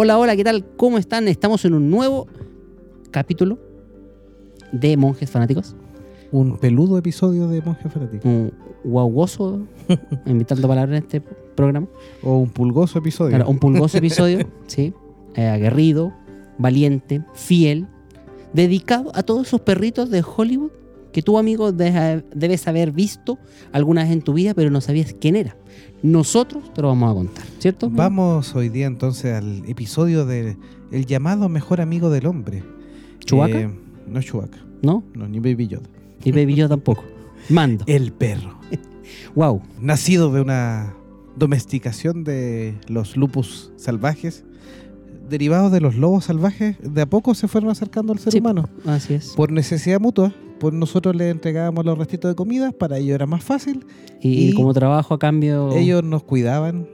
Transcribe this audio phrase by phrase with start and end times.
[0.00, 0.64] Hola, hola, ¿qué tal?
[0.76, 1.26] ¿Cómo están?
[1.26, 2.28] Estamos en un nuevo
[3.10, 3.58] capítulo
[4.70, 5.74] de Monjes Fanáticos.
[6.30, 8.28] Un peludo episodio de Monje Fanático.
[8.28, 8.52] Un
[8.84, 9.66] guaugoso,
[10.24, 11.20] invitando palabras en este
[11.56, 11.88] programa.
[12.22, 13.30] O un pulgoso episodio.
[13.30, 14.94] Claro, un pulgoso episodio, sí.
[15.34, 16.12] eh, aguerrido,
[16.58, 17.88] valiente, fiel,
[18.52, 20.70] dedicado a todos esos perritos de Hollywood
[21.18, 23.38] que tú, amigo, de- debes haber visto
[23.72, 25.56] alguna vez en tu vida, pero no sabías quién era.
[26.00, 27.90] Nosotros te lo vamos a contar, ¿cierto?
[27.90, 30.56] Vamos hoy día entonces al episodio de
[30.92, 32.62] El llamado mejor amigo del hombre.
[33.24, 33.62] ¿Chewbacca?
[33.62, 33.70] Eh,
[34.06, 35.02] no Chewbacca, ¿No?
[35.14, 35.88] no, ni Baby Yoda.
[36.22, 37.02] Y Baby yo tampoco.
[37.48, 37.82] Mando.
[37.88, 38.56] El perro.
[39.34, 39.62] Wow.
[39.80, 40.94] Nacido de una
[41.36, 44.44] domesticación de los lupus salvajes,
[45.28, 48.68] derivados de los lobos salvajes, de a poco se fueron acercando al ser Sí, humano.
[48.86, 49.32] Así es.
[49.36, 53.42] Por necesidad mutua, pues nosotros le entregábamos los restitos de comida, para ellos era más
[53.44, 53.84] fácil.
[54.20, 56.88] Y, y como trabajo a cambio, Ellos nos cuidaban,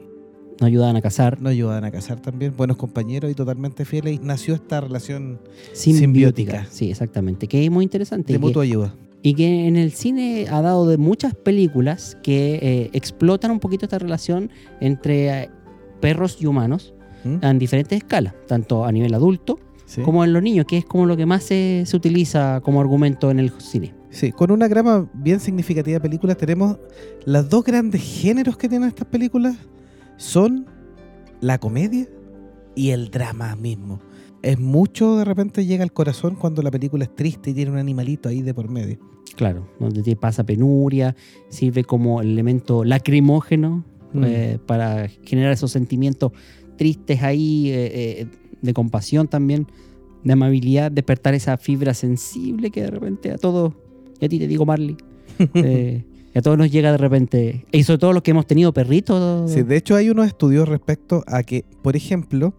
[0.61, 1.41] nos ayudaban a cazar.
[1.41, 4.15] nos ayudaban a casar también, buenos compañeros y totalmente fieles.
[4.15, 5.41] Y nació esta relación
[5.73, 6.01] Simbiótica.
[6.01, 6.67] Simbiótica.
[6.71, 7.49] Sí, exactamente.
[7.49, 8.33] Que es muy interesante.
[8.33, 8.95] de mutua ayuda.
[9.23, 13.87] Y que en el cine ha dado de muchas películas que eh, explotan un poquito
[13.87, 15.51] esta relación entre eh,
[16.01, 16.93] perros y humanos
[17.25, 17.37] ¿Mm?
[17.45, 20.01] en diferentes escalas, tanto a nivel adulto Sí.
[20.03, 23.31] como en los niños, que es como lo que más se, se utiliza como argumento
[23.31, 23.95] en el cine.
[24.11, 26.79] Sí, con una grama bien significativa de películas tenemos
[27.27, 29.57] los dos grandes géneros que tienen estas películas
[30.17, 30.67] son
[31.41, 32.07] la comedia
[32.75, 34.01] y el drama mismo.
[34.43, 37.79] Es mucho de repente llega al corazón cuando la película es triste y tiene un
[37.79, 38.99] animalito ahí de por medio.
[39.37, 41.15] Claro, donde te pasa penuria,
[41.51, 44.25] sirve como elemento lacrimógeno Mm.
[44.25, 46.31] eh, para generar esos sentimientos
[46.77, 48.27] tristes ahí, eh, eh,
[48.61, 49.67] de compasión también,
[50.25, 53.75] de amabilidad, despertar esa fibra sensible que de repente a todos,
[54.21, 54.97] y a ti te digo Marley,
[55.55, 56.05] eh,
[56.35, 59.51] a todos nos llega de repente, y sobre todo los que hemos tenido perritos.
[59.51, 62.55] Sí, de hecho hay unos estudios respecto a que, por ejemplo,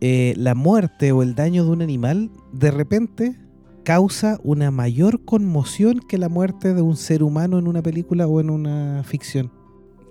[0.00, 3.36] eh, la muerte o el daño de un animal de repente
[3.82, 8.40] causa una mayor conmoción que la muerte de un ser humano en una película o
[8.40, 9.50] en una ficción.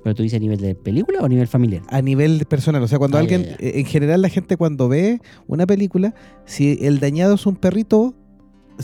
[0.05, 1.81] Pero tú dices a nivel de película o a nivel familiar.
[1.89, 3.55] A nivel personal, o sea, cuando Ah, alguien, ya, ya.
[3.59, 6.13] eh, en general la gente cuando ve una película,
[6.45, 8.13] si el dañado es un perrito,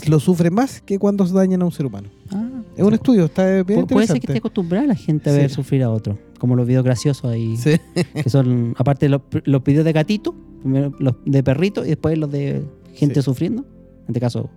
[0.08, 2.08] lo sufre más que cuando dañan a un ser humano.
[2.32, 5.32] Ah, Es un estudio, está bien Pu- Puede ser que esté acostumbrada la gente a
[5.34, 5.54] ver Sí.
[5.54, 7.56] sufrir a otro, como los videos graciosos ahí.
[7.56, 7.76] Sí.
[8.14, 12.32] que son aparte los, los videos de gatito, primero los de perrito y después los
[12.32, 13.22] de gente Sí.
[13.22, 13.62] sufriendo.
[13.62, 14.50] En este caso,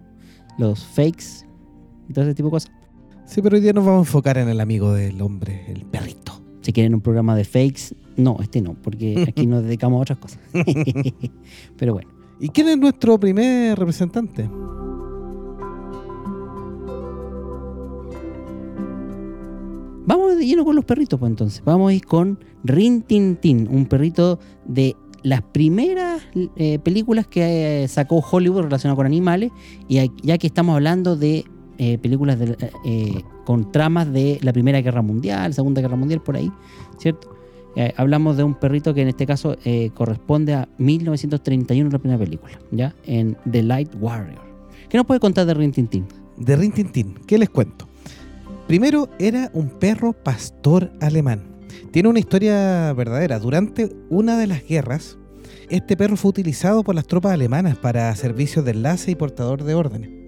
[0.58, 1.46] los fakes
[2.09, 2.72] y todo ese tipo de cosas.
[3.28, 6.25] Sí, pero hoy día nos vamos a enfocar en el amigo del hombre, el perrito.
[6.66, 10.18] Si quieren un programa de fakes, no, este no, porque aquí nos dedicamos a otras
[10.18, 10.40] cosas.
[11.78, 12.09] Pero bueno,
[12.40, 14.50] ¿Y quién es nuestro primer representante?
[20.08, 21.62] vamos de lleno con los perritos, pues entonces.
[21.64, 26.24] Vamos a ir con Rin Tin Tin, un perrito de las primeras
[26.56, 29.52] eh, películas que eh, sacó Hollywood relacionadas con animales,
[29.88, 31.46] y ya que estamos hablando de
[31.78, 36.36] eh, películas de, eh, con tramas de la Primera Guerra Mundial, Segunda Guerra Mundial, por
[36.36, 36.52] ahí,
[36.97, 37.36] ¿cierto?
[37.75, 42.20] Eh, hablamos de un perrito que en este caso eh, corresponde a 1931, la primera
[42.20, 42.96] película, ¿ya?
[43.05, 44.41] En The Light Warrior.
[44.90, 46.05] ¿Qué nos puede contar de Rin Tin Tin?
[46.38, 47.16] De Rin Tin Tin.
[47.28, 47.88] ¿Qué les cuento?
[48.67, 51.44] Primero, era un perro pastor alemán.
[51.91, 53.40] Tiene una historia verdadera.
[53.40, 55.17] Durante una de las guerras,
[55.70, 59.76] este perro fue utilizado por las tropas alemanas para servicios de enlace y portador de
[59.76, 60.24] órdenes.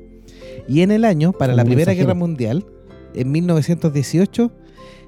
[0.67, 2.07] Y en el año, para Como la Primera mensajero.
[2.07, 2.65] Guerra Mundial,
[3.13, 4.51] en 1918,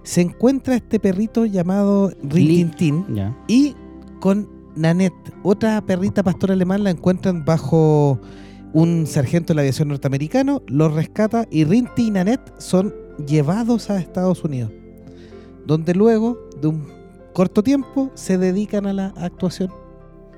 [0.03, 2.71] se encuentra este perrito llamado Rin Li- Tin
[3.05, 3.37] Tin ¿Ya?
[3.47, 3.75] y
[4.19, 5.13] con Nanette,
[5.43, 8.19] otra perrita pastor alemán, la encuentran bajo
[8.71, 12.93] un sargento de la aviación norteamericano, los rescata y Rinty y Nanette son
[13.27, 14.71] llevados a Estados Unidos,
[15.65, 16.87] donde luego de un
[17.33, 19.69] corto tiempo se dedican a la actuación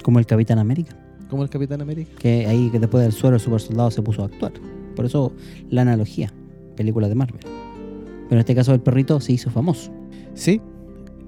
[0.04, 0.98] Como el Capitán América.
[1.30, 2.12] Como el Capitán América.
[2.20, 4.54] Que ahí que después del suero el super soldado se puso a actuar.
[5.02, 5.34] Por eso
[5.72, 6.32] la analogía,
[6.76, 7.42] película de Marvel.
[7.42, 9.92] Pero en este caso el perrito se hizo famoso.
[10.36, 10.62] Sí,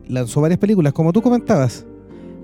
[0.07, 1.87] lanzó varias películas, como tú comentabas.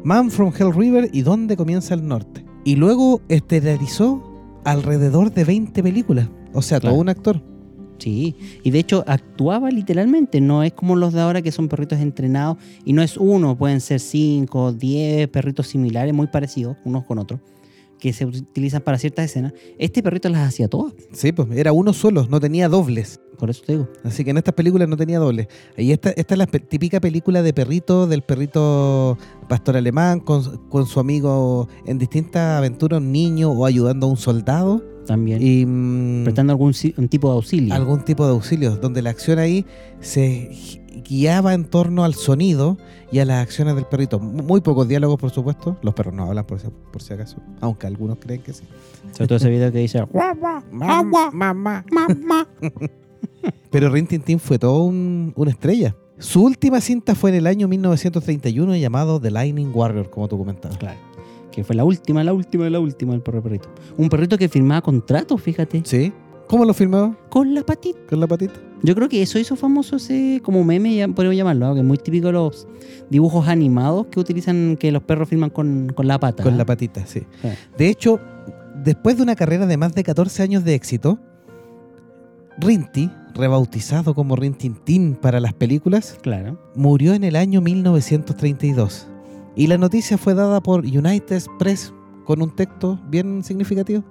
[0.03, 2.43] Man from Hell River y Dónde comienza el norte.
[2.65, 4.23] Y luego estelarizó
[4.63, 6.27] alrededor de 20 películas.
[6.51, 6.95] O sea, Claro.
[6.95, 7.43] todo un actor.
[7.99, 11.99] Sí, y de hecho actuaba literalmente, no es como los de ahora que son perritos
[11.99, 17.19] entrenados y no es uno, pueden ser cinco, diez perritos similares, muy parecidos unos con
[17.19, 17.39] otros,
[17.99, 19.53] que se utilizan para ciertas escenas.
[19.77, 23.19] Este perrito las hacía todas, Sí, pues era uno solo, no tenía dobles.
[23.37, 23.87] por eso te digo.
[24.03, 25.47] Así que en estas películas no tenía dobles.
[25.77, 29.17] Y esta, esta es la típica película de perrito, del perrito
[29.47, 34.17] pastor alemán, con, con su amigo en distintas aventuras, un niño o ayudando a un
[34.17, 34.83] soldado.
[35.05, 37.73] También Y prestando algún un tipo de auxilio.
[37.73, 39.65] algún tipo de auxilio, donde la acción ahí
[40.01, 42.77] se guiaba en torno al sonido
[43.11, 44.19] y a las acciones del perrito.
[44.19, 45.77] Muy pocos diálogos, por supuesto.
[45.81, 48.63] Los perros no hablan por si, por si acaso, aunque algunos creen que sí.
[49.11, 50.05] Sobre todo ese video que dice
[50.71, 52.47] Mamá, mamá,
[53.71, 55.95] Pero Rin Tin Tin fue todo un- una estrella.
[56.17, 60.77] Su última cinta fue en el año 1931 llamado The Lightning Warrior, como tú comentabas.
[60.77, 60.97] Claro.
[61.51, 63.69] Que fue la última, la última, la última del perro perrito.
[63.97, 66.11] Un perrito que firmaba contratos, fíjate, ¿Sí?
[66.47, 67.15] ¿Cómo lo filmaba?
[67.29, 67.99] con la patita.
[68.09, 68.59] ¿Con la patita?
[68.81, 71.73] Yo creo que eso hizo famoso ese como meme, ya podríamos llamarlo, ¿no?
[71.73, 72.67] que es muy típico de los
[73.09, 76.43] dibujos animados que utilizan que los perros filman con, con la pata.
[76.43, 76.57] Con ¿eh?
[76.57, 77.21] la patita, sí.
[77.41, 77.49] Sí.
[77.77, 78.19] De hecho,
[78.83, 81.19] después de una carrera de más de 14 años de éxito,
[82.57, 86.59] Rinty, rebautizado como Rin Tin Tin para las películas, Claro.
[86.75, 89.07] murió en el año 1932.
[89.55, 91.93] Y la noticia fue dada por United Press
[92.25, 94.03] con un texto bien significativo.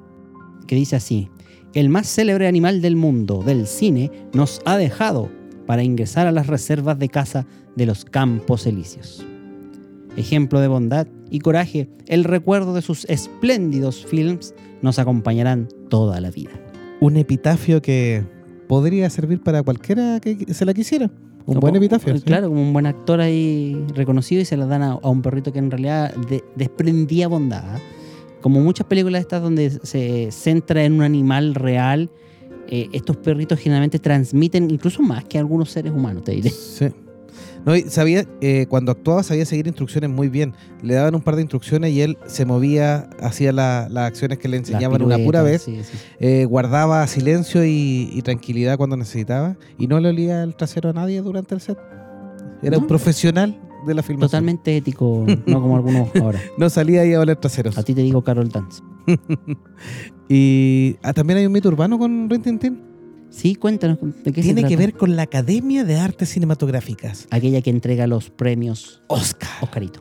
[0.66, 1.28] Que dice así:
[1.74, 5.28] El más célebre animal del mundo, del cine, nos ha dejado
[5.66, 7.46] para ingresar a las reservas de caza
[7.76, 9.24] de los campos elíseos.
[10.16, 16.30] Ejemplo de bondad y coraje, el recuerdo de sus espléndidos films nos acompañarán toda la
[16.30, 16.50] vida.
[17.00, 18.24] Un epitafio que
[18.66, 21.10] podría servir para cualquiera que se la quisiera.
[21.46, 22.16] Un buen epitafio.
[22.16, 22.22] ¿sí?
[22.24, 25.52] Claro, como un buen actor ahí reconocido y se la dan a, a un perrito
[25.52, 27.62] que en realidad de- desprendía bondad.
[27.64, 27.78] ¿ah?
[28.40, 32.10] Como muchas películas estas donde se centra en un animal real,
[32.68, 36.50] eh, estos perritos generalmente transmiten incluso más que algunos seres humanos, te diré.
[36.50, 36.86] Sí.
[37.66, 40.54] No, y sabía, eh, cuando actuaba sabía seguir instrucciones muy bien.
[40.82, 44.48] Le daban un par de instrucciones y él se movía, hacía la- las acciones que
[44.48, 45.64] le enseñaban una pura vez.
[45.64, 46.04] piruetas, sí, sí.
[46.20, 50.92] eh, guardaba silencio y, y tranquilidad cuando necesitaba y no le olía el trasero a
[50.92, 51.76] nadie durante el set.
[52.62, 54.28] Era un profesional de la filmación.
[54.28, 56.40] Totalmente ético, no como algunos ahora.
[56.56, 57.76] No salía ahí a oler traseros.
[57.78, 58.82] A ti te digo Carol Dance.
[60.28, 62.88] y ah, también hay un mito urbano con Rin Tin Tin.
[63.30, 67.26] Sí, cuéntanos de qué se Tiene que ver con la Academia de Artes Cinematográficas.
[67.30, 69.50] Aquella que entrega los premios Oscar.
[69.60, 70.00] Oscarito.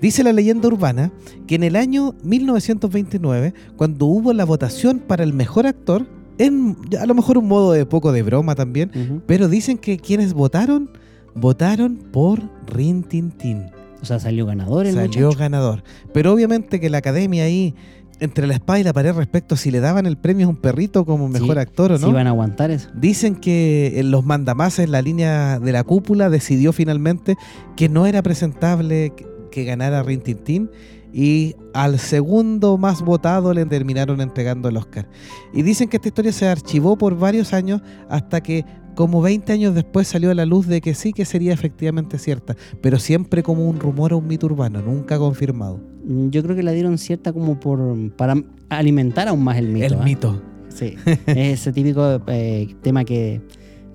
[0.00, 1.12] Dice la leyenda urbana
[1.46, 6.06] que en el año 1929, cuando hubo la votación para el mejor actor,
[6.38, 10.34] en a lo mejor un modo de poco de broma también, pero dicen que quienes
[10.34, 10.90] votaron,
[11.34, 13.66] votaron por Rin Tin Tin.
[14.00, 15.38] O sea, salió ganador el Salió muchacho.
[15.38, 15.84] ganador.
[16.12, 17.74] Pero obviamente que la academia ahí,
[18.20, 20.56] entre la espada y la pared respecto a si le daban el premio a un
[20.56, 22.10] perrito como Sí, mejor actor o Si no.
[22.10, 22.88] iban a aguantar eso.
[22.94, 27.36] Dicen que en los mandamases, la línea de la cúpula, decidió finalmente
[27.76, 30.70] que no era presentable que, que ganara Rin Tin Tin
[31.14, 35.08] y al segundo más votado le terminaron entregando el Oscar.
[35.52, 39.74] Y dicen que esta historia se archivó por varios años hasta que como 20 años
[39.74, 43.68] después salió a la luz de que sí que sería efectivamente cierta, pero siempre como
[43.68, 45.80] un rumor o un mito urbano, nunca confirmado.
[46.04, 47.80] Mm, Yo creo que la dieron cierta como por
[48.16, 48.34] para
[48.68, 49.86] alimentar aún más el mito.
[49.86, 50.02] el ¿ah?
[50.04, 50.42] mito.
[50.68, 50.94] Sí.
[51.06, 53.40] es ese típico eh, tema que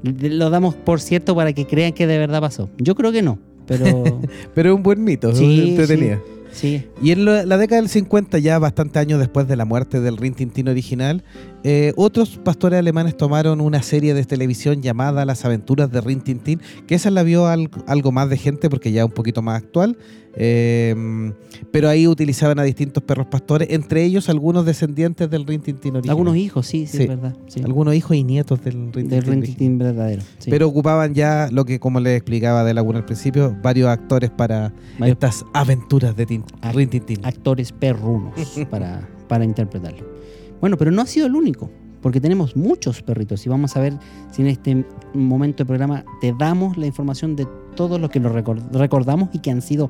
[0.04, 2.70] lo damos por cierto para que crean que de verdad pasó.
[2.78, 4.22] Yo creo que no, pero
[4.54, 6.20] Pero es un buen mito, Sí, entretenida.
[6.52, 6.84] sí.
[7.02, 10.34] Y en la, década del 50, ya bastante años después de la muerte del Rin
[10.36, 11.24] Tin Tin original,
[11.64, 16.40] eh, otros pastores alemanes tomaron una serie de televisión llamada Las aventuras de Rin Tin
[16.40, 19.62] Tin, que esa la vio al- algo más de gente porque ya un poquito más
[19.64, 19.98] actual,
[20.40, 21.34] eh,
[21.72, 25.96] pero ahí utilizaban a distintos perros pastores, entre ellos algunos descendientes del Rin Tin Tin
[25.96, 26.12] original.
[26.12, 27.04] Algunos hijos, sí, sí, Sí.
[27.04, 27.36] es verdad.
[27.48, 27.62] Sí.
[27.64, 29.58] Algunos hijos y nietos del Rin Tin Del Tin Rin original.
[29.58, 30.22] Tin Tin verdadero.
[30.38, 30.50] sí.
[30.52, 34.74] Pero ocupaban ya lo que, como les explicaba de Laguna al principio, varios actores para
[35.00, 37.26] Varios estas aventuras de Tin- Rin Tin Tin.
[37.26, 38.34] actores perrunos
[38.70, 40.17] para, para interpretarlo.
[40.60, 41.70] Bueno, pero no ha sido el único,
[42.02, 43.94] porque tenemos muchos perritos y vamos a ver
[44.32, 48.34] si en este momento del programa te damos la información de todos los que lo
[48.34, 49.90] recor- recordamos y que han sido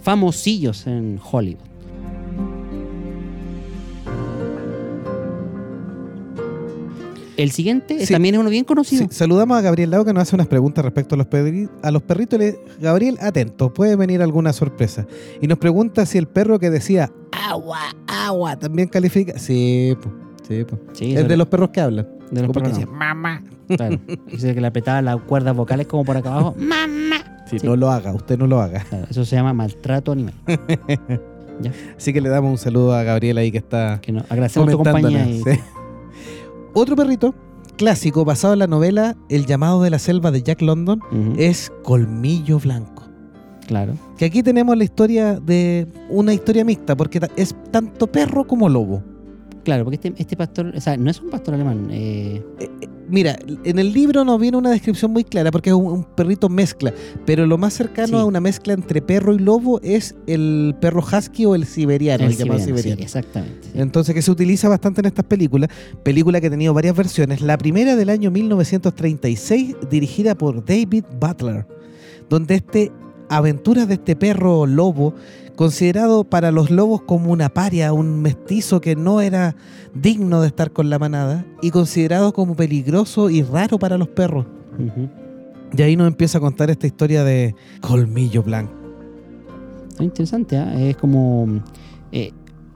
[0.00, 1.64] famosillos en Hollywood.
[7.36, 8.12] El siguiente Sí.
[8.12, 9.02] también es uno bien conocido.
[9.08, 11.26] Sí, saludamos a Gabriel Lau que nos hace unas preguntas respecto a los,
[11.82, 12.38] a los perritos.
[12.38, 15.06] Le- Gabriel, atento, puede venir alguna sorpresa.
[15.40, 18.56] Y nos pregunta si el perro que decía agua, agua.
[18.56, 19.38] También califica.
[19.38, 20.12] Sí, po,
[20.48, 20.78] sí, po.
[20.92, 22.06] Sí, Es sobre- de los perros que hablan.
[22.30, 22.92] de los que perros, dice, no.
[22.92, 23.42] mamá.
[23.68, 23.98] Claro.
[24.30, 26.54] Dice que le apretaba las cuerdas vocales como por acá abajo.
[26.58, 27.44] ¡Mamá!
[27.50, 27.66] Sí, Sí.
[27.66, 28.84] no lo haga, usted no lo haga.
[28.88, 30.34] Claro, eso se llama maltrato animal.
[31.96, 34.76] Así que le damos un saludo a Gabriela ahí que está Que no, agradecemos tu
[34.78, 35.26] compañía.
[35.28, 35.42] y-.
[36.74, 37.34] Otro perrito
[37.76, 41.00] clásico basado en la novela El llamado de la selva de Jack London
[41.36, 43.04] es Colmillo Blanco.
[43.66, 43.94] Claro.
[44.18, 49.02] Que aquí tenemos la historia de una historia mixta, porque es tanto perro como lobo.
[49.64, 51.88] Claro, porque este, este pastor, o sea, no es un pastor alemán.
[51.90, 55.76] eh, Eh, eh, Mira, en el libro no viene una descripción muy clara porque es
[55.76, 56.92] un, un perrito mezcla,
[57.26, 58.14] pero lo más cercano Sí.
[58.14, 62.30] a una mezcla entre perro y lobo es el perro husky o el siberiano, el,
[62.30, 63.02] el llamado siberiano, sí, siberiano.
[63.02, 63.68] exactamente.
[63.68, 63.70] sí.
[63.78, 65.68] Entonces, que se utiliza bastante en estas películas.
[66.02, 67.42] Película que ha tenido varias versiones.
[67.42, 71.66] La primera del año 1936, dirigida por David Butler,
[72.30, 72.90] donde este
[73.28, 75.14] aventuras de este perro lobo,
[75.56, 79.56] considerado para los lobos como una paria, un mestizo que no era
[79.94, 84.46] digno de estar con la manada, y considerado como peligroso y raro para los perros.
[84.78, 85.08] Ujú.
[85.76, 88.72] Y ahí nos empieza a contar esta historia de Colmillo Blanco.
[90.00, 90.74] Interesante, ¿ah?
[90.80, 91.46] es como
[92.12, 92.32] eh,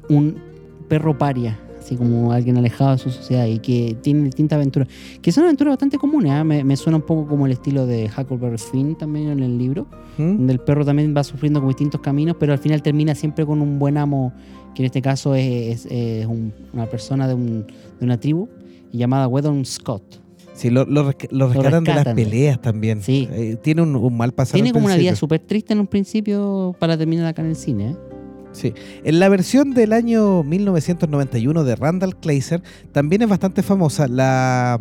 [0.09, 0.37] un
[0.89, 1.59] perro paria,
[1.89, 4.89] así como alguien alejado de su sociedad y que tiene distintas aventuras,
[5.23, 6.45] que son aventuras bastante comunes, ¿ah?
[6.45, 9.87] me, me suena un poco como el estilo de Huckleberry Finn también en el libro,
[10.19, 10.37] ¿Mm?
[10.37, 13.63] donde el perro también va sufriendo como distintos caminos, pero al final termina siempre con
[13.63, 14.35] un buen amo,
[14.75, 17.67] que en este caso es, es- es un- una persona de, un-
[17.99, 18.49] de una tribu
[18.93, 20.03] llamada Weddon Scott.
[20.55, 23.01] Sí, lo, lo resca- lo rescatan de las peleas también.
[23.01, 23.29] Sí.
[23.31, 24.55] Eh, tiene un, un mal pasado.
[24.55, 27.91] Tiene como una vida súper triste en un principio para terminar acá en el cine.
[27.91, 27.97] ¿eh?
[28.53, 28.75] Sí.
[29.05, 32.63] En la versión del año 1991 de Randall Kleiser
[32.93, 34.09] también es bastante famosa.
[34.09, 34.81] La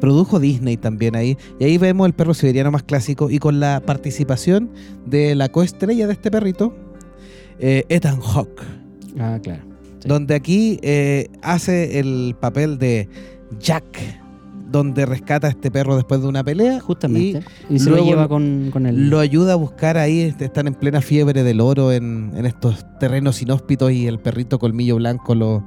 [0.00, 1.36] produjo Disney también ahí.
[1.58, 4.70] Y ahí vemos el perro siberiano más clásico y con la participación
[5.06, 6.74] de la coestrella de este perrito,
[7.58, 8.62] eh, Ethan Hawke.
[9.18, 9.62] Ah, claro.
[10.00, 10.08] Sí.
[10.08, 13.08] Donde aquí eh, hace el papel de
[13.58, 13.84] Jack,
[14.70, 16.80] donde rescata a este perro después de una pelea.
[16.80, 17.42] Justamente.
[17.68, 19.10] Y, se lo lleva con, con el...
[19.10, 22.84] Lo ayuda a buscar ahí, este, están en plena fiebre del oro en, en estos
[22.98, 25.64] terrenos inhóspitos y el perrito colmillo blanco lo,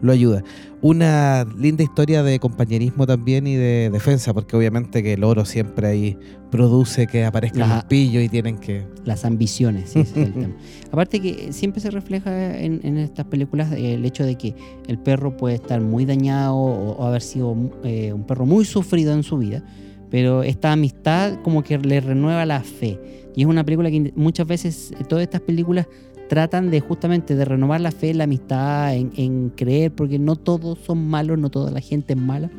[0.00, 0.42] lo ayuda.
[0.80, 5.86] Una linda historia de compañerismo también y de defensa, porque obviamente que el oro siempre
[5.86, 6.18] ahí
[6.50, 8.86] produce que aparezcan los pillos y tienen que...
[9.04, 10.54] las ambiciones, sí, ese es el tema.
[10.92, 14.54] Aparte que siempre se refleja en, en estas películas el hecho de que
[14.86, 19.12] el perro puede estar muy dañado o, o haber sido eh, un perro muy sufrido
[19.14, 19.64] en su vida,
[20.10, 23.00] pero esta amistad como que le renueva la fe.
[23.34, 25.88] Y es una película que muchas veces, eh, todas estas películas
[26.28, 31.06] tratan de justamente de renovar la fe, la amistad, en, creer, porque no todos son
[31.06, 32.50] malos, no toda la gente es mala,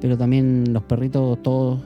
[0.00, 1.80] pero también los perritos todos,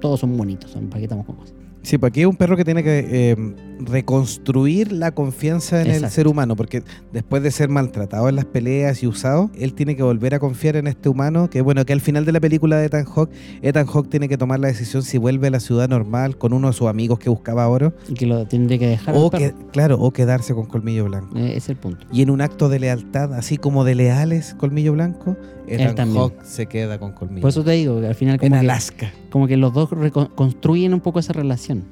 [0.00, 1.54] todos son bonitos, son, para qué estamos con cosas.
[1.84, 3.36] Sí, porque es un perro que tiene que eh,
[3.78, 9.02] reconstruir la confianza en el ser humano, porque después de ser maltratado en las peleas
[9.02, 12.00] y usado, él tiene que volver a confiar en este humano, que bueno, que al
[12.00, 13.30] final de la película de Ethan Hawke,
[13.62, 16.68] Ethan Hawke tiene que tomar la decisión si vuelve a la ciudad normal con uno
[16.68, 19.14] de sus amigos que buscaba oro, Y que lo tendría que dejar.
[19.16, 21.36] o que, claro, o quedarse con Colmillo Blanco.
[21.36, 22.06] Eh, es el punto.
[22.10, 26.22] Y en un acto de lealtad, así como de leales Colmillo Blanco, Ethan también.
[26.22, 27.40] Hawke se queda con Colmillo.
[27.40, 29.12] Por eso te digo que al final en como, que, Alaska.
[29.30, 29.88] como que los dos
[30.34, 31.84] construyen un poco esa relación.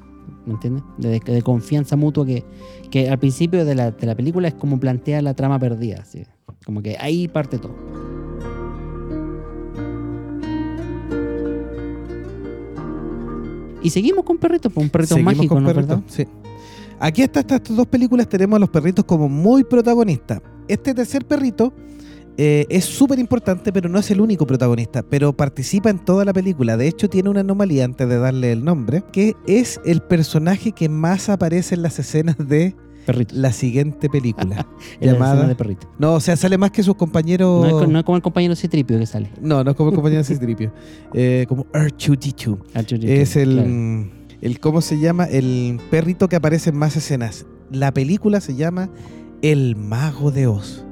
[0.45, 0.83] ¿Me entiendes?
[0.97, 2.43] De, de confianza mutua que,
[2.91, 5.99] que al principio de la, de la película es como plantea la trama perdida.
[6.01, 6.25] así.
[6.65, 7.75] Como que ahí parte todo.
[13.81, 15.73] Y seguimos con perritos, pues un perrito Seguimos mágico, con ¿no?
[15.73, 16.01] ¿Verdad?
[16.07, 16.25] sí.
[16.99, 20.41] Aquí hasta estas dos películas tenemos a los perritos como muy protagonistas.
[20.69, 21.73] Este tercer perrito
[22.37, 26.33] eh, es súper importante, pero no es el único protagonista, pero participa en toda la
[26.33, 26.77] película.
[26.77, 30.89] De hecho, tiene una anomalía antes de darle el nombre, que es el personaje que
[30.89, 32.75] más aparece en las escenas de
[33.05, 33.37] Perritos.
[33.37, 34.65] la siguiente película.
[35.01, 35.87] Llamada- escena de perrito.
[35.99, 37.61] No, o sea, sale más que sus compañeros...
[37.61, 39.29] No es, co- no es como el compañero Citripio que sale.
[39.41, 40.71] No, no es como el compañero Citripio.
[41.13, 43.03] Eh, como R2D2.
[43.03, 44.27] Es el, Claro.
[44.41, 45.25] el, ¿cómo se llama?
[45.25, 47.45] El perrito que aparece en más escenas.
[47.71, 48.89] La película se llama
[49.41, 50.85] El Mago de Oz.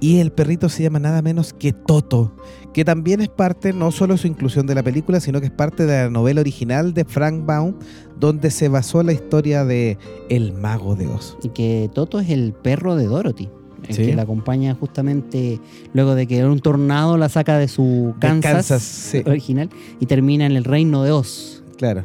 [0.00, 2.34] Y el perrito se llama nada menos que Toto,
[2.72, 5.84] que también es parte, no solo su inclusión de la película, sino que es parte
[5.84, 7.74] de la novela original de Frank Baum,
[8.18, 9.98] donde se basó la historia de
[10.30, 11.36] El Mago de Oz.
[11.42, 13.50] Y que Toto es el perro de Dorothy.
[13.88, 14.06] El Sí.
[14.06, 15.58] que la acompaña justamente
[15.94, 19.22] luego de que un tornado la saca de su De Kansas, Kansas, sí.
[19.26, 21.62] original y termina en el reino de Oz.
[21.76, 22.04] Claro.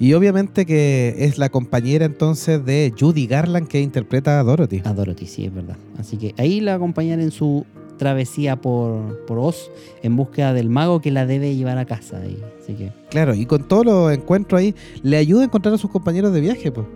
[0.00, 4.80] Y obviamente que es la compañera entonces de Judy Garland que interpreta a Dorothy.
[4.84, 5.76] A Dorothy, sí, es verdad.
[5.98, 9.72] Así que ahí la acompañan en su travesía por, por Oz
[10.04, 12.20] en búsqueda del mago que la debe llevar a casa.
[12.24, 15.78] Y, así que Claro, y con todos los encuentros ahí, le ayuda a encontrar a
[15.78, 16.86] sus compañeros de viaje, pues.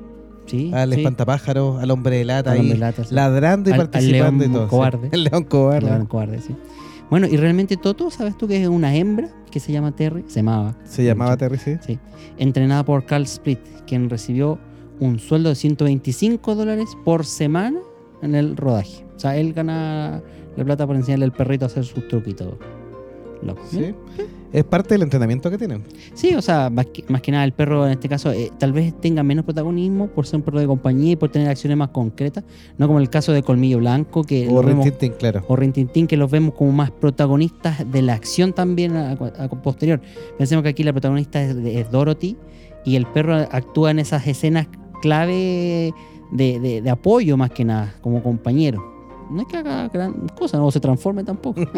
[0.46, 1.00] Sí, al sí.
[1.00, 3.14] espantapájaros, al hombre de lata Al ahí, hombre lata, sí.
[3.14, 4.64] ladrando y Al- al participando y león todo.
[4.66, 4.70] sí.
[4.70, 5.08] cobarde.
[5.12, 5.86] El león cobarde.
[5.90, 6.54] León cobarde, sí.
[7.12, 10.24] Bueno, y realmente Toto, ¿sabes tú que es una hembra que se llama Terry?
[10.28, 10.74] Se llamaba.
[10.84, 11.36] Se llamaba.
[11.36, 11.76] Terry, sí.
[11.86, 11.98] Sí.
[12.38, 14.58] Entrenada por Carl Split, quien recibió
[14.98, 17.80] un sueldo de 125 dólares por semana
[18.22, 19.04] en el rodaje.
[19.14, 20.22] O sea, él gana
[20.56, 22.54] la plata por enseñarle al perrito a hacer sus truquitos.
[23.42, 23.60] Loco.
[23.68, 23.94] Sí.
[24.52, 25.82] Es parte del entrenamiento que tienen.
[26.12, 28.72] Sí, o sea, más que, más que nada el perro en este caso eh, tal
[28.72, 31.88] vez tenga menos protagonismo por ser un perro de compañía y por tener acciones más
[31.88, 32.44] concretas,
[32.76, 35.42] no como el caso de Colmillo Blanco, que O lo vemos- Rin Tin Tin, claro.
[35.48, 40.00] o Rintintín, que los vemos como más protagonistas de la acción también a, a- posterior.
[40.36, 42.36] Pensemos que aquí la protagonista es, es Dorothy
[42.84, 44.66] y el perro actúa en esas escenas
[45.00, 45.94] clave
[46.30, 48.91] de, de- de apoyo más que nada, como compañero.
[49.32, 51.60] No es que haga gran cosa, no se transforme tampoco.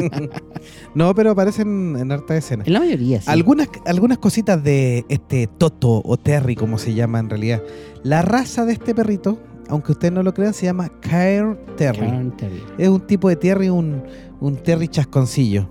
[0.94, 2.64] No, pero aparecen en harta escena.
[2.66, 3.30] en la mayoría, sí.
[3.30, 7.62] Algunas, algunas cositas de este Toto o Terry, como se llama en realidad.
[8.02, 11.98] La raza de este perrito, aunque ustedes no lo crean, se llama Cairn Terry.
[11.98, 12.62] Cairn Terrier.
[12.78, 14.02] Es un tipo de Terry, un,
[14.40, 15.68] un Terry chasconcillo.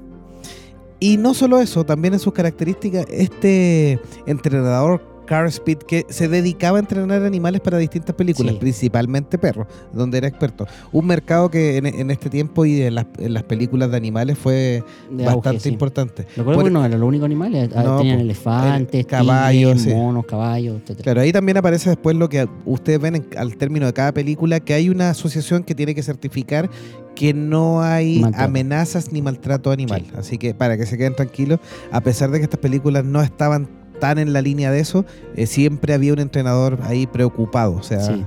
[1.00, 6.78] Y no solo eso, también en sus características, este entrenador Carl Speed que se dedicaba
[6.78, 8.60] a entrenar animales para distintas películas, Sí.
[8.60, 10.68] principalmente perros, donde era experto.
[10.92, 14.38] Un mercado que en, en este tiempo y en las, en las películas de animales
[14.38, 15.70] fue De auge, bastante sí.
[15.70, 16.26] importante.
[16.36, 17.70] Lo cual no eran los únicos animales.
[17.76, 19.90] No, Tenían elefantes, el caballo, tigres, sí.
[19.94, 21.02] monos, caballos, etc.
[21.02, 24.60] Claro, ahí también aparece después lo que ustedes ven en- al término de cada película,
[24.60, 26.70] que hay una asociación que tiene que certificar
[27.16, 28.46] que no hay Maltrato.
[28.46, 30.02] amenazas ni maltrato animal.
[30.08, 30.14] Sí.
[30.18, 31.60] Así que para que se queden tranquilos,
[31.92, 33.68] a pesar de que estas películas no estaban
[34.04, 35.06] tan en la línea de eso,
[35.38, 38.26] eh, siempre había un entrenador ahí preocupado, o sea, Sí,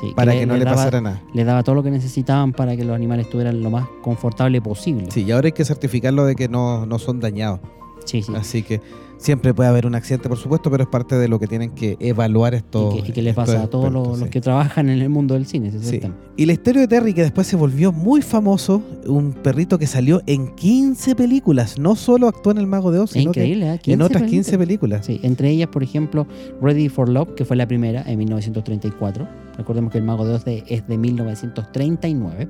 [0.00, 1.22] sí, para que, no le daba- pasara nada.
[1.34, 5.10] le daba todo lo que necesitaban para que los animales estuvieran lo más confortable posible.
[5.10, 7.60] Sí, y ahora hay que certificarlo de que no, no son dañados.
[8.06, 8.22] sí.
[8.22, 8.32] sí.
[8.34, 8.80] Así que
[9.18, 11.96] siempre puede haber un accidente, por supuesto, pero es parte de lo que tienen que
[12.00, 12.94] evaluar estos.
[12.96, 14.30] y, que, y que le pasa a todos los, expertos, los sí.
[14.30, 15.70] que trabajan en el mundo del cine.
[15.80, 16.00] Sí.
[16.36, 20.22] Y la historia de Terry, que después se volvió muy famoso, un perrito que salió
[20.26, 21.78] en 15 películas.
[21.78, 23.52] No solo actuó en El Mago de Oz, Es sino que ¿eh?
[23.72, 25.00] en 15 otras 15 películas.
[25.02, 25.06] películas.
[25.06, 26.26] Sí, entre ellas, por ejemplo,
[26.62, 29.26] Ready for Love, que fue la primera en 1934.
[29.56, 32.48] Recordemos que El Mago de Oz de- es de 1939.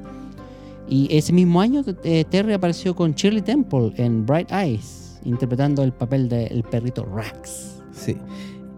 [0.90, 5.92] Y ese mismo año, eh, Terry apareció con Shirley Temple en Bright Eyes, interpretando el
[5.92, 7.82] papel del perrito Rax.
[7.92, 8.16] Sí.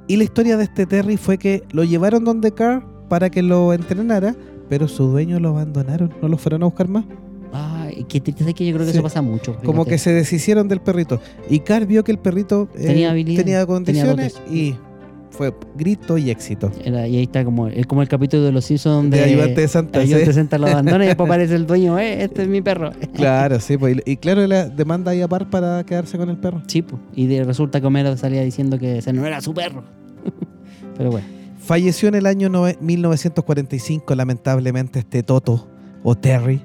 [0.06, 3.72] Y la historia de este Terry fue que lo llevaron donde Carr para que lo
[3.72, 4.34] entrenara,
[4.68, 7.04] pero su dueño lo abandonaron, no lo fueron a buscar más.
[7.52, 8.98] Ay, qué triste, es que yo creo que Sí.
[8.98, 9.56] eso pasa mucho.
[9.64, 11.20] Como que se deshicieron del perrito.
[11.48, 14.74] Y Carr vio que el perrito eh, Tenía habilidad, tenía condiciones y
[15.40, 16.70] fue grito y éxito.
[16.84, 19.68] Y ahí está como, es como el capítulo de los Simpsons donde De ayudante de
[19.68, 20.00] Santa.
[20.00, 22.90] ayudante Santa lo abandona y después aparece el dueño, eh, este es mi perro.
[23.14, 26.36] Claro, sí, pues, y, y claro, la demanda ahí a par para quedarse con el
[26.36, 26.60] perro.
[26.66, 26.98] Sí, po.
[27.14, 29.82] y de- resulta que Homero salía diciendo que ese no era su perro.
[30.98, 31.26] Pero bueno,
[31.58, 35.68] Falleció en el año nove- 1945, lamentablemente, este Toto
[36.02, 36.60] o Terry.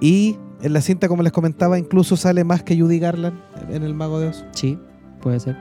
[0.00, 3.38] Y en la cinta, como les comentaba, incluso sale más que Judy Garland
[3.70, 4.44] en El Mago de Oz.
[4.52, 4.78] sí,
[5.24, 5.56] puede ser.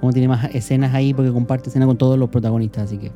[0.00, 3.10] Como tiene más escenas ahí porque comparte escena con todos los protagonistas, así que.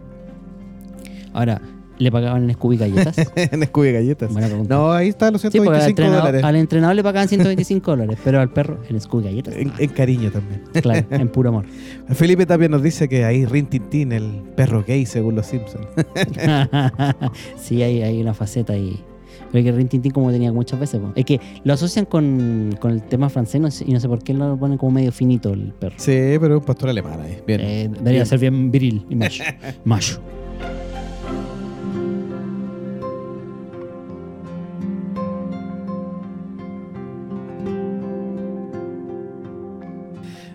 [1.32, 1.62] Ahora,
[1.96, 3.16] ¿le pagaban en Scooby galletas?
[3.36, 4.30] en Scooby Galletas.
[4.32, 4.74] Buena pregunta.
[4.74, 6.44] No, ahí está los Sí, porque al 125 entrenador, dólares.
[6.44, 9.54] al entrenador le pagaban 125 dólares, pero al perro en Scooby galletas.
[9.54, 10.62] En, en cariño también.
[10.82, 11.64] Claro, en puro amor.
[12.08, 15.86] Felipe también nos dice que ahí Rin Tin Tin, el perro gay, según los Simpsons.
[17.56, 19.02] sí, hay, hay una faceta ahí.
[19.52, 20.98] Pero que Rin Tin Tin como tenía muchas veces.
[21.00, 21.12] po.
[21.14, 24.22] Es que lo asocian con, con el tema francés no sé- y no sé por
[24.24, 25.94] qué lo ponen como medio finito el perro.
[25.98, 27.38] sí, pero es un pastor alemán ahí.
[27.46, 27.60] Bien.
[27.60, 28.26] Eh, debería Bien.
[28.26, 29.44] ser bien viril y macho.
[29.84, 30.20] macho.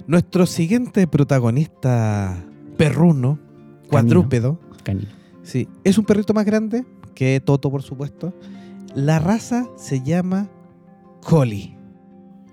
[0.06, 2.38] Nuestro siguiente protagonista
[2.78, 3.40] perruno,
[3.90, 5.10] cuadrúpedo, Canino.
[5.44, 8.34] sí, es un perrito más grande que Toto, por supuesto.
[8.96, 10.48] La raza se llama
[11.22, 11.78] Collie.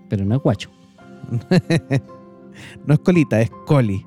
[0.09, 0.71] Pero no es guacho.
[2.87, 4.07] No es colita, es Collie.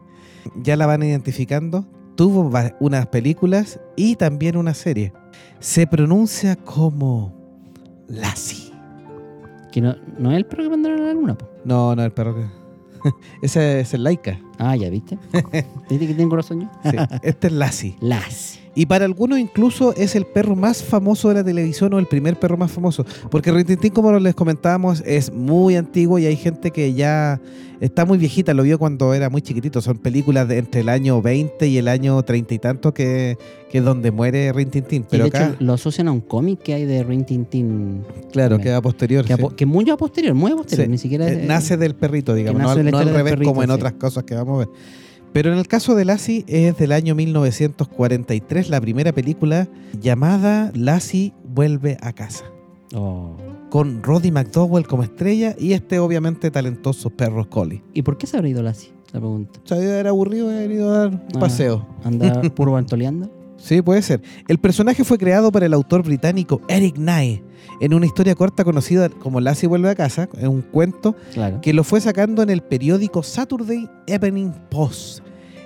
[0.63, 1.85] Ya la van identificando.
[2.15, 5.13] Tuvo unas películas y también una serie.
[5.59, 7.33] Se pronuncia como
[8.07, 8.71] Lassie.
[9.71, 11.37] Que no, no es el perro que mandaron a la luna.
[11.37, 11.47] po.
[11.65, 12.45] No, no, el perro que.
[13.41, 14.39] Ese es el Laika.
[14.57, 15.19] Ah, ya viste.
[15.89, 16.89] ¿Viste que tiene corazón yo?
[16.89, 17.95] Sí, este es Lassie.
[17.99, 18.56] Las.
[18.79, 22.37] Y para algunos incluso es el perro más famoso de la televisión o el primer
[22.37, 23.03] perro más famoso.
[23.31, 27.41] Porque Rintintín, como les comentábamos, es muy antiguo y hay gente que ya
[27.81, 29.81] está muy viejita, lo vio cuando era muy chiquitito.
[29.81, 33.39] Son películas de entre el año 20 y el año 30 y tanto que,
[33.71, 35.01] que es donde muere Rintintín.
[35.01, 37.45] Y Pero de acá, hecho lo asocian a un cómic que hay de Rin Tin
[37.45, 38.03] Tin.
[38.31, 38.61] claro, también.
[38.73, 39.25] queda posterior.
[39.25, 39.41] Que, sí.
[39.41, 40.85] apo- que muy a posterior, muy a posterior.
[40.85, 40.91] Sí.
[40.91, 43.69] Ni siquiera Eh, es- nace del perrito, digamos, no, no al revés perrito, como en
[43.69, 43.73] sí.
[43.73, 44.69] otras cosas que vamos a ver.
[45.33, 49.67] Pero en el caso de Lassie es del año 1943, la primera película
[50.01, 52.45] llamada Lassie vuelve a casa.
[52.95, 53.35] Oh.
[53.69, 57.83] Con Roddy McDowell como estrella y este obviamente talentoso perro Collie.
[57.93, 58.91] ¿Y por qué se habrá ido Lassie?
[59.13, 59.59] La pregunta.
[59.63, 61.39] O sea, era aburrido haber ido a dar un Ah.
[61.39, 61.85] paseo.
[62.03, 63.29] ¿Anda puro bantoleando?
[63.57, 64.21] Sí, puede ser.
[64.47, 67.43] El personaje fue creado por el autor británico Eric Nye
[67.81, 71.59] en una historia corta conocida como Lassie vuelve a casa, en un cuento Claro.
[71.61, 75.19] que lo fue sacando en el periódico Saturday Evening Post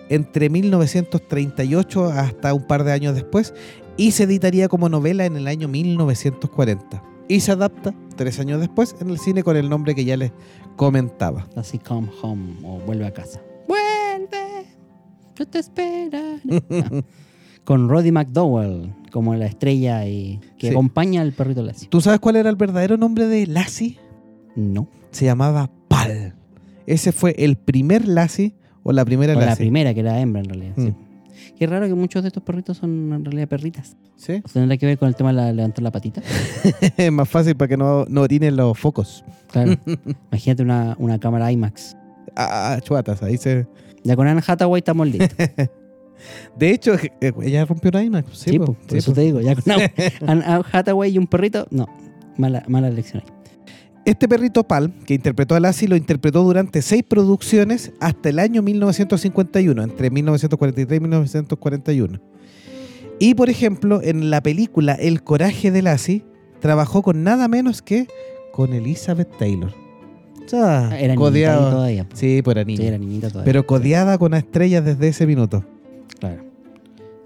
[0.09, 3.53] entre 1938 hasta un par de años después
[3.97, 7.03] y se editaría como novela en el año 1940.
[7.27, 10.31] Y se adapta tres años después en el cine con el nombre que ya les
[10.75, 11.47] comentaba.
[11.55, 13.41] Así come home o vuelve a casa.
[13.67, 14.65] ¡Vuelve!
[15.35, 16.41] Yo te esperaré.
[16.71, 17.01] Ah.
[17.63, 20.73] Con Roddy McDowell como la estrella y que Sí.
[20.73, 21.87] acompaña al perrito Lassie.
[21.89, 23.99] ¿Tú sabes cuál era el verdadero nombre de Lassie?
[24.55, 24.87] No.
[25.11, 26.33] Se llamaba Pal.
[26.87, 29.63] Ese fue el primer Lassie o la primera O la Lassie.
[29.65, 30.73] primera, que era hembra en realidad.
[30.77, 30.89] sí.
[30.91, 30.95] Mm.
[31.57, 33.95] Qué raro que muchos de estos perritos son en realidad perritas.
[34.15, 34.41] ¿Sí?
[34.51, 36.21] ¿Tendrá que ver con el tema de la- levantar la patita?
[36.97, 39.23] es más fácil para que no, no orinen los focos.
[39.51, 39.75] Claro.
[40.31, 41.95] Imagínate una, una cámara IMAX.
[42.35, 43.67] Ah, chuatas, ahí se...
[44.03, 45.37] Ya con Anne Hathaway estamos listos.
[46.57, 48.37] De hecho, eh, ella rompió una IMAX.
[48.37, 49.15] Sí, Sí, po, po, por sí, eso po.
[49.15, 49.41] te digo.
[49.41, 49.63] Ya con
[50.29, 51.87] Anne Hathaway y un perrito, no.
[52.37, 53.33] Mala, mala elección ahí.
[54.03, 58.63] Este perrito Pal, que interpretó a Lassie, lo interpretó durante seis producciones hasta el año
[58.63, 62.19] 1951, entre 1943 y 1941.
[63.19, 66.25] Y, por ejemplo, en la película El coraje de Lassie,
[66.59, 68.07] trabajó con nada menos que
[68.53, 69.71] con Elizabeth Taylor.
[70.45, 71.69] O sea, Ah, Era niñita ahí codeado.
[71.69, 72.07] todavía.
[72.15, 72.87] Sí, pues era Sí, niña.
[72.87, 73.45] era niñita todavía.
[73.45, 75.63] Pero codeada con estrellas desde ese minuto.
[76.21, 76.43] Claro.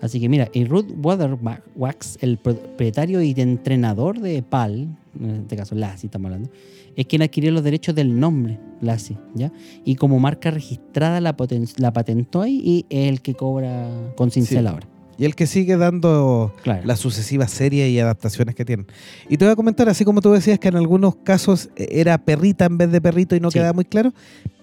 [0.02, 5.74] Así que mira, y Ruth Waterwax, el propietario y entrenador de PAL, en este caso
[5.76, 6.50] Lassie estamos hablando,
[6.96, 9.52] es quien adquirió los derechos del nombre Lassie, ¿ya?
[9.84, 11.36] Y como marca registrada la,
[11.78, 14.68] la patentó ahí y es el que cobra con cincel Sí.
[14.68, 14.88] ahora.
[15.18, 16.82] Y el que sigue dando Claro.
[16.86, 18.86] las sucesivas series y adaptaciones que tienen.
[19.30, 22.66] Y te voy a comentar, así como tú decías que en algunos casos era perrita
[22.66, 23.60] en vez de perrito y no Sí.
[23.60, 24.14] quedaba muy claro,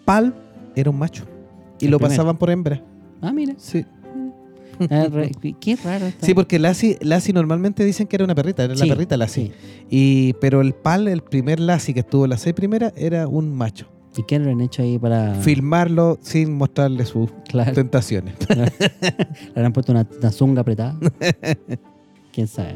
[0.04, 0.34] Pal
[0.76, 1.24] era un macho.
[1.80, 2.12] Y El lo primero.
[2.16, 2.82] pasaban por hembra.
[3.22, 3.54] Ah, mira.
[3.56, 3.84] Sí.
[4.90, 5.06] Ah,
[5.60, 6.06] Qué raro.
[6.06, 6.26] está.
[6.26, 9.46] Sí, porque Lassie, Lassie normalmente dicen que era una perrita, era Sí, la perrita Lassie.
[9.46, 9.52] sí.
[9.90, 13.54] Y, pero el Pal, el primer Lassie que estuvo en las seis primeras, era un
[13.54, 13.88] macho.
[14.16, 15.34] ¿Y qué han hecho ahí para...?
[15.36, 17.72] Filmarlo sin mostrarle sus Claro.
[17.72, 18.34] tentaciones.
[18.50, 18.66] Le
[19.56, 20.98] habrán puesto una, una zunga apretada.
[22.32, 22.74] Quién sabe.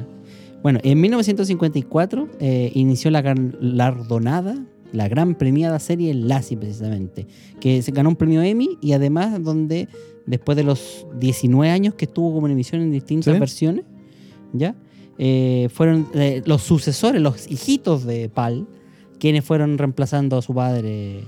[0.63, 4.57] Bueno, en 1954 eh, inició la galardonada,
[4.93, 7.27] la gran premiada serie Lassie, precisamente,
[7.61, 9.89] que se ganó un premio Emmy y además donde
[10.27, 13.41] después de los 19 años que estuvo como en emisión en distintas Sí.
[13.41, 13.85] versiones,
[14.53, 14.75] ¿ya?
[15.19, 18.67] Eh, fueron eh, los sucesores, los hijitos de Pal,
[19.19, 21.23] quienes fueron reemplazando a su padre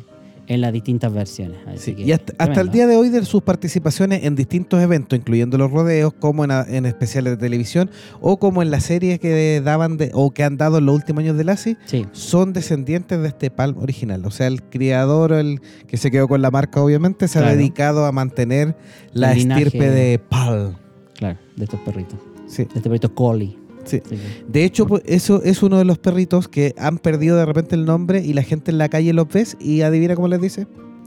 [0.49, 1.59] en las distintas versiones.
[1.67, 4.83] Así Sí, que, y hasta, hasta el día de hoy de sus participaciones en distintos
[4.83, 9.61] eventos, incluyendo los rodeos, como en, especiales de televisión, o como en las series que
[9.63, 13.21] daban de, o que han dado en los últimos años de Lassie, Sí, son descendientes
[13.21, 14.25] de este Palm original.
[14.25, 18.07] O sea, el criador, el que se quedó con la marca, obviamente, se ha dedicado
[18.07, 18.75] a mantener
[19.13, 20.75] la estirpe de Palm.
[21.15, 22.19] claro, de estos perritos.
[22.47, 23.59] Sí, De este perrito Collie.
[23.89, 24.01] Sí.
[24.49, 27.85] De hecho, pues, eso es uno de los perritos que han perdido de repente el
[27.85, 30.67] nombre y la gente en la calle los ves y adivina cómo les dice.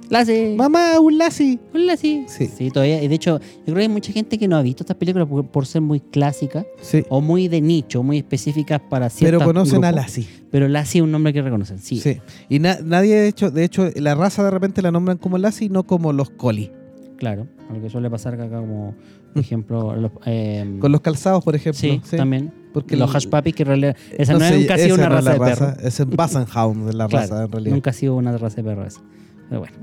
[0.09, 0.55] Lassie.
[0.57, 1.57] ¡Mamá, un Lassie!
[1.73, 2.25] Un Lassie.
[2.27, 2.47] Sí.
[2.47, 3.01] Sí, todavía.
[3.01, 5.25] Y de hecho, yo creo que hay mucha gente que no ha visto estas películas
[5.25, 7.05] por, por ser muy clásicas Sí.
[7.07, 10.05] o muy de nicho, muy específicas para ciertos Pero conocen a grupos.
[10.07, 10.27] Lassie.
[10.51, 12.01] Pero Lassie es un nombre que reconocen, sí.
[12.01, 12.17] Sí.
[12.49, 15.69] Y na- nadie, de hecho, de hecho, la raza de repente la nombran como Lassie
[15.69, 16.73] no como los Collie.
[17.15, 17.47] Claro.
[17.73, 18.93] Lo que suele pasar acá como,
[19.33, 20.79] por ejemplo, los, eh, Mm.
[20.79, 21.79] Con los calzados, por ejemplo.
[21.79, 22.51] sí, también.
[22.73, 24.95] Porque los el- hash puppies que en realidad esa no, sé, es nunca ha sido
[24.95, 25.73] una no raza de perro.
[25.81, 27.73] Es un Bassenhound de la Claro, raza, en realidad.
[27.75, 29.01] Nunca ha sido una raza de perro esa.
[29.49, 29.75] Pero bueno.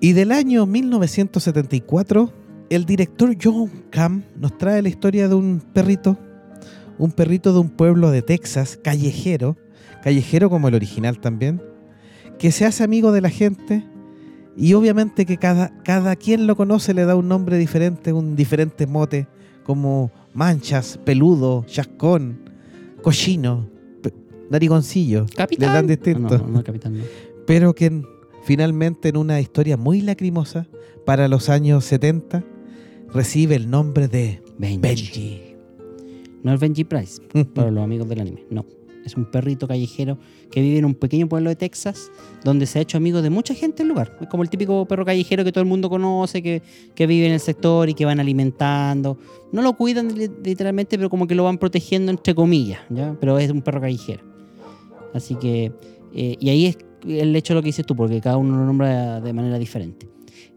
[0.00, 2.32] Y del año 1974,
[2.70, 6.16] el director John Cam nos trae la historia de un perrito,
[6.98, 9.56] un perrito de un pueblo de Texas, callejero,
[10.02, 11.62] callejero como el original también,
[12.38, 13.84] que se hace amigo de la gente
[14.56, 18.86] y obviamente que cada, cada quien lo conoce le da un nombre diferente, un diferente
[18.86, 19.26] mote,
[19.64, 22.38] como manchas, peludo, chascón,
[23.02, 23.68] cochino,
[24.50, 25.26] narigoncillo.
[25.36, 25.68] Capitán.
[25.68, 27.04] Le dan distinto No, no, no, capitán no.
[27.46, 28.06] pero que en-
[28.44, 30.66] finalmente en una historia muy lacrimosa
[31.04, 32.44] para los años 70
[33.12, 34.78] recibe el nombre de Benji.
[34.78, 35.42] Benji.
[36.42, 37.20] No es Benji Price,
[37.54, 38.44] para los amigos del anime.
[38.50, 38.64] No.
[39.06, 40.18] Es un perrito callejero
[40.50, 42.10] que vive en un pequeño pueblo de Texas
[42.44, 44.18] donde se ha hecho amigo de mucha gente en el lugar.
[44.20, 46.60] Es como el típico perro callejero que todo el mundo conoce, que,
[46.94, 49.16] que vive en el sector y que van alimentando.
[49.52, 52.80] No lo cuidan li- literalmente, pero como que lo van protegiendo entre comillas.
[53.20, 54.24] Pero es un perro callejero.
[55.14, 55.72] Así que,
[56.12, 58.64] eh, y ahí es el hecho de lo que dices tú, porque cada uno lo
[58.66, 60.08] nombra de manera diferente.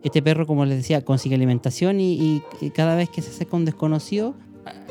[0.03, 3.65] Este perro, como les decía, consigue alimentación y- y cada vez que se acerca un
[3.65, 4.33] desconocido,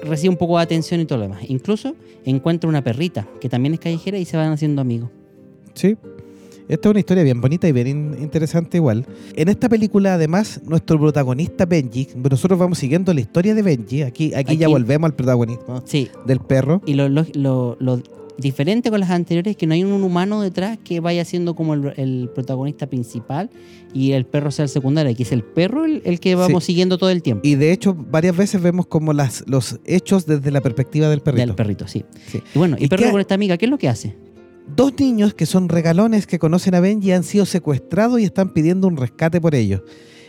[0.02, 1.42] recibe un poco de atención y todo lo demás.
[1.48, 5.10] Incluso encuentra una perrita que también es callejera y se van haciendo amigos.
[5.74, 5.96] Sí.
[6.68, 9.06] Esta es una historia bien bonita y bien in- interesante igual.
[9.34, 14.02] En esta película, además, nuestro protagonista Benji, nosotros vamos siguiendo la historia de Benji.
[14.02, 16.82] Aquí, aquí, ya volvemos al protagonismo Sí, del perro.
[16.84, 18.02] y lo- lo
[18.38, 21.74] diferente con las anteriores es que no hay un humano detrás que vaya siendo como
[21.74, 23.50] el, el protagonista principal
[23.92, 25.10] y el perro sea el secundario.
[25.12, 27.40] Aquí es el perro el, el que vamos siguiendo todo el tiempo.
[27.46, 31.46] Y de hecho, varias veces vemos como las, los hechos desde la perspectiva del perrito.
[31.46, 32.04] Del perrito, sí.
[32.28, 32.40] Sí.
[32.54, 34.16] Y bueno, y, ¿Y perro qué- con esta amiga, ¿qué es lo que hace?
[34.76, 38.86] Dos niños que son regalones que conocen a Benji han sido secuestrados y están pidiendo
[38.86, 39.80] un rescate por ellos.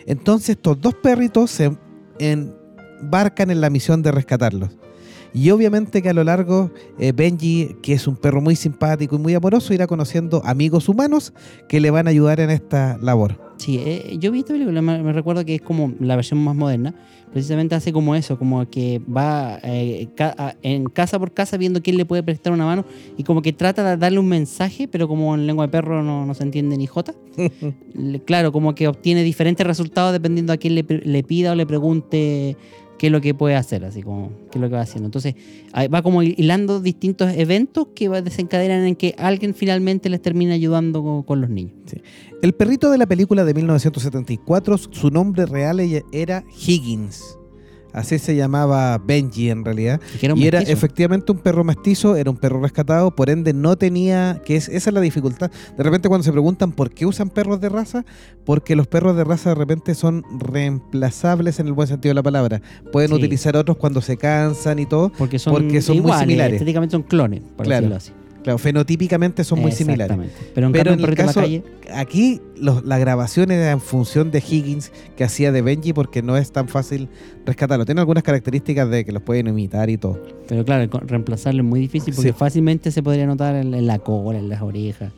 [0.06, 1.72] Entonces estos dos perritos se
[3.00, 4.70] embarcan en la misión de rescatarlos.
[5.34, 9.20] Y obviamente que a lo largo eh, Benji, que es un perro muy simpático y
[9.20, 11.34] muy amoroso, irá conociendo amigos humanos
[11.68, 13.40] que le van a ayudar en esta labor.
[13.58, 16.96] Sí, eh, yo vi esta película, me, recuerdo que es como la versión más moderna.
[17.32, 21.96] Precisamente hace como eso, como que va eh, ca- en casa por casa viendo quién
[21.96, 22.86] le puede prestar una mano
[23.18, 26.26] y como que trata de darle un mensaje, pero como en lengua de perro no,
[26.26, 27.14] no se entiende ni jota.
[28.26, 32.56] Claro, como que obtiene diferentes resultados dependiendo a quién le, le pida o le pregunte
[33.00, 35.08] qué es lo que puede hacer, así como qué es lo que va haciendo.
[35.08, 35.34] Entonces
[35.74, 41.42] va como hilando distintos eventos que desencadenan en que alguien finalmente les termina ayudando con,
[41.42, 41.74] los niños.
[42.44, 45.80] El perrito de la película de 1974, su nombre real
[46.12, 47.39] era Higgins.
[47.94, 50.00] Así se llamaba Benji en realidad.
[50.22, 54.42] Era y era efectivamente un perro mestizo, era un perro rescatado, por ende no tenía,
[54.46, 55.52] que es, esa es la dificultad.
[55.78, 58.06] De repente cuando se preguntan por qué usan perros de raza,
[58.46, 62.24] porque los perros de raza de repente son reemplazables en el buen sentido de la
[62.24, 62.62] palabra.
[62.92, 63.16] Pueden Sí.
[63.16, 65.12] utilizar otros cuando se cansan y todo.
[65.18, 66.54] Porque son, Porque son muy iguales, similares.
[66.56, 68.12] Estéticamente son clones, por Claro, decirlo así.
[68.44, 70.18] Claro, fenotípicamente son muy similares.
[70.56, 74.40] Pero en Pero en el caso- calle, Aquí los- la grabación era en función de
[74.48, 77.10] Higgins que hacía de Benji porque no es tan fácil
[77.46, 77.84] rescatarlo.
[77.86, 80.22] Tiene algunas características de que los pueden imitar y todo.
[80.48, 82.36] pero claro, reemplazarlo es muy difícil porque Sí.
[82.38, 85.12] fácilmente se podría notar en, en la cola, en las orejas.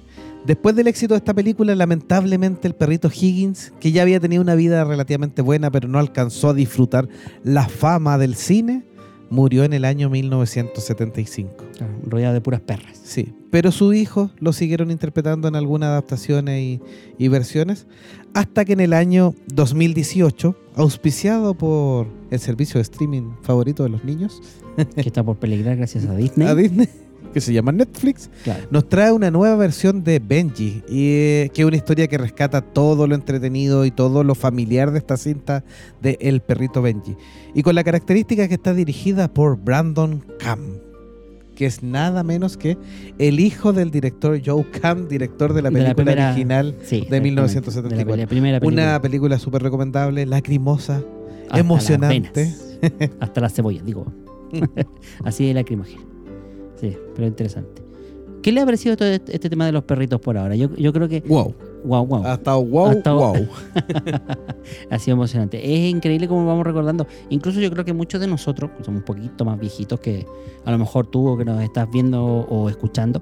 [0.46, 4.56] Después del éxito de esta película, lamentablemente el perrito Higgins, que ya había tenido una
[4.56, 7.08] vida relativamente buena, pero no alcanzó a disfrutar
[7.44, 8.84] la fama del cine,
[9.32, 11.66] murió en el año 1975.
[11.78, 13.00] Claro, rodeado de puras perras.
[13.04, 16.82] Sí, pero sus hijos lo siguieron interpretando en algunas adaptaciones y,
[17.18, 17.88] y versiones,
[18.34, 24.04] hasta que en el año 2018, auspiciado por el servicio de streaming favorito de los
[24.04, 24.42] niños,
[24.96, 26.48] que está por peligrar gracias a Disney.
[26.48, 26.90] a Disney,
[27.32, 28.64] que se llama Netflix, Claro.
[28.72, 32.62] nos trae una nueva versión de Benji, y, eh, que es una historia que rescata
[32.62, 35.64] todo lo entretenido y todo lo familiar de esta cinta
[36.02, 37.16] de El perrito Benji.
[37.54, 40.60] Y con la característica que está dirigida por Brandon Cam,
[41.56, 42.78] que es nada menos que
[43.20, 46.76] el hijo del director Joe Cam, director de la De la película primera- original.
[46.84, 47.06] Sí.
[47.10, 47.90] 1974.
[47.90, 48.84] De la, peli- primera película.
[48.92, 51.04] Una película súper recomendable, lacrimosa,
[51.46, 52.46] Hasta emocionante.
[52.46, 53.12] las venas.
[53.20, 54.12] Hasta las cebollas, digo.
[55.24, 56.02] Así de lacrimógena.
[56.82, 57.82] Sí, pero interesante.
[58.42, 60.56] ¿Qué le ha parecido todo este, este tema de los perritos por ahora?
[60.56, 61.22] Yo, yo creo que.
[61.22, 61.54] Wow.
[61.84, 62.26] Wow, wow.
[62.26, 63.36] Ha estado wow, Ha estado- wow.
[64.90, 65.58] ha sido emocionante.
[65.64, 67.06] Es increíble cómo vamos recordando.
[67.30, 70.26] Incluso yo creo que muchos de nosotros, que somos un poquito más viejitos que
[70.66, 73.22] a lo mejor tú o que nos estás viendo o escuchando,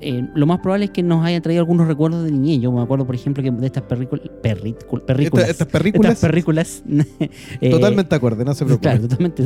[0.00, 2.60] eh, lo más probable es que nos hayan traído algunos recuerdos de niñez.
[2.60, 4.20] Yo me acuerdo, por ejemplo, que de estas perrícul-
[5.06, 5.48] perrículas.
[5.48, 6.82] Estas, películas, Estas perrículas.
[7.60, 8.88] eh, totalmente acorde, no se preocupe.
[8.88, 9.44] Claro, totalmente.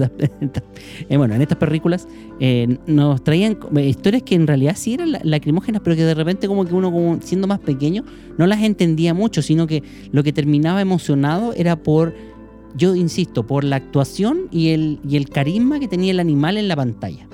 [1.08, 2.06] Eh, bueno, en estas películas
[2.40, 6.14] eh, nos traían eh, historias que en realidad sí eran la- lacrimógenas, pero que de
[6.14, 8.04] repente como que uno como siendo más pequeño
[8.38, 12.14] no las entendía mucho, sino que lo que terminaba emocionado era por,
[12.76, 16.68] yo insisto, por la actuación y el, y el carisma que tenía el animal en
[16.68, 17.26] la pantalla.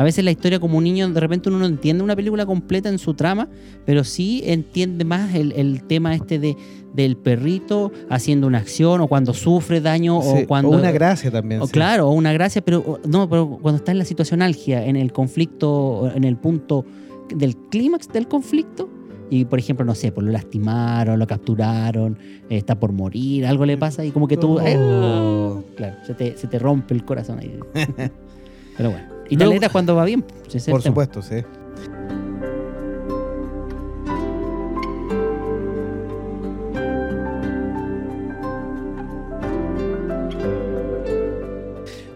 [0.00, 2.88] A veces la historia como un niño, de repente uno no entiende una película completa
[2.88, 3.48] en su trama,
[3.84, 6.56] pero sí entiende más el, el tema este de,
[6.94, 10.70] del perrito haciendo una acción o cuando sufre daño Sí, o cuando...
[10.70, 11.60] una gracia también.
[11.60, 11.72] O sí.
[11.72, 14.96] claro, o una gracia, pero o- no, pero cuando está en la situación algia, en
[14.96, 16.86] el conflicto, en el punto
[17.34, 18.88] del clímax del conflicto,
[19.28, 22.16] y por ejemplo, no sé, pues lo lastimaron, lo capturaron,
[22.48, 25.62] está por morir, algo le pasa y como que tú, Oh.
[25.62, 25.74] ¡eh!
[25.76, 27.54] claro, se te, se te rompe el corazón ahí.
[28.76, 30.24] pero bueno, y Luego- alegras cuando va bien.
[30.68, 31.36] Por supuesto, sí.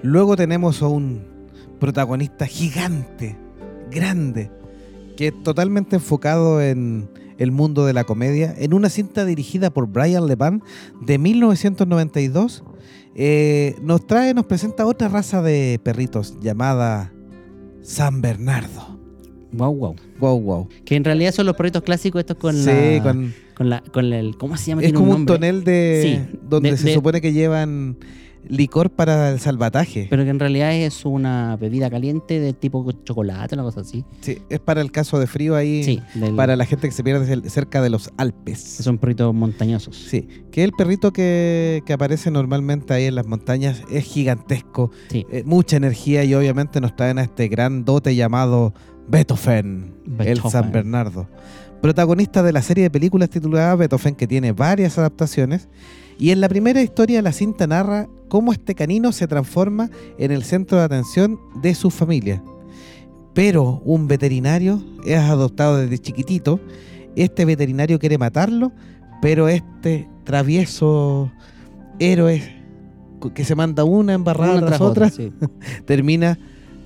[0.02, 1.22] Luego tenemos a un
[1.80, 3.36] protagonista gigante,
[3.90, 4.50] grande,
[5.16, 9.86] que es totalmente enfocado en el mundo de la comedia, en una cinta dirigida por
[9.88, 10.62] Brian Lepan
[11.00, 12.62] de 1992.
[13.16, 17.12] eh, nos trae, nos presenta otra raza de perritos llamada
[17.82, 18.98] San Bernardo.
[19.52, 19.94] Wow, wow.
[20.18, 20.68] Wow, wow.
[20.84, 22.64] Que en realidad son los perritos clásicos estos con sí,
[22.96, 23.00] la...
[23.02, 24.82] con- Con la, con el, ¿cómo se llama?
[24.82, 27.96] es como un, tonel de Sí, donde de- se de- supone que llevan
[28.48, 30.06] licor para el salvataje.
[30.10, 34.04] Pero que en realidad es una bebida caliente de tipo chocolate, una cosa así.
[34.20, 37.02] Sí, es para el caso de frío ahí, Sí, del- para la gente que se
[37.04, 38.60] pierde cerca de los Alpes.
[38.60, 39.96] son perritos montañosos.
[39.96, 45.26] Sí, que el perrito que, que aparece normalmente ahí en las montañas es gigantesco, Sí.
[45.30, 48.74] eh, mucha energía y obviamente nos traen a este gran dote llamado
[49.08, 50.50] Beethoven, el Beethoven.
[50.50, 51.28] San Bernardo.
[51.82, 55.68] Protagonista de la serie de películas titulada Beethoven, que tiene varias adaptaciones.
[56.18, 60.44] Y en la primera historia la cinta narra cómo este canino se transforma en el
[60.44, 62.42] centro de atención de su familia.
[63.32, 66.60] Pero un veterinario es adoptado desde chiquitito.
[67.16, 68.72] Este veterinario quiere matarlo,
[69.20, 71.32] pero este travieso
[71.98, 72.42] héroe
[73.34, 75.32] que se manda una embarrada Una tras, otra, sí,
[75.86, 76.38] termina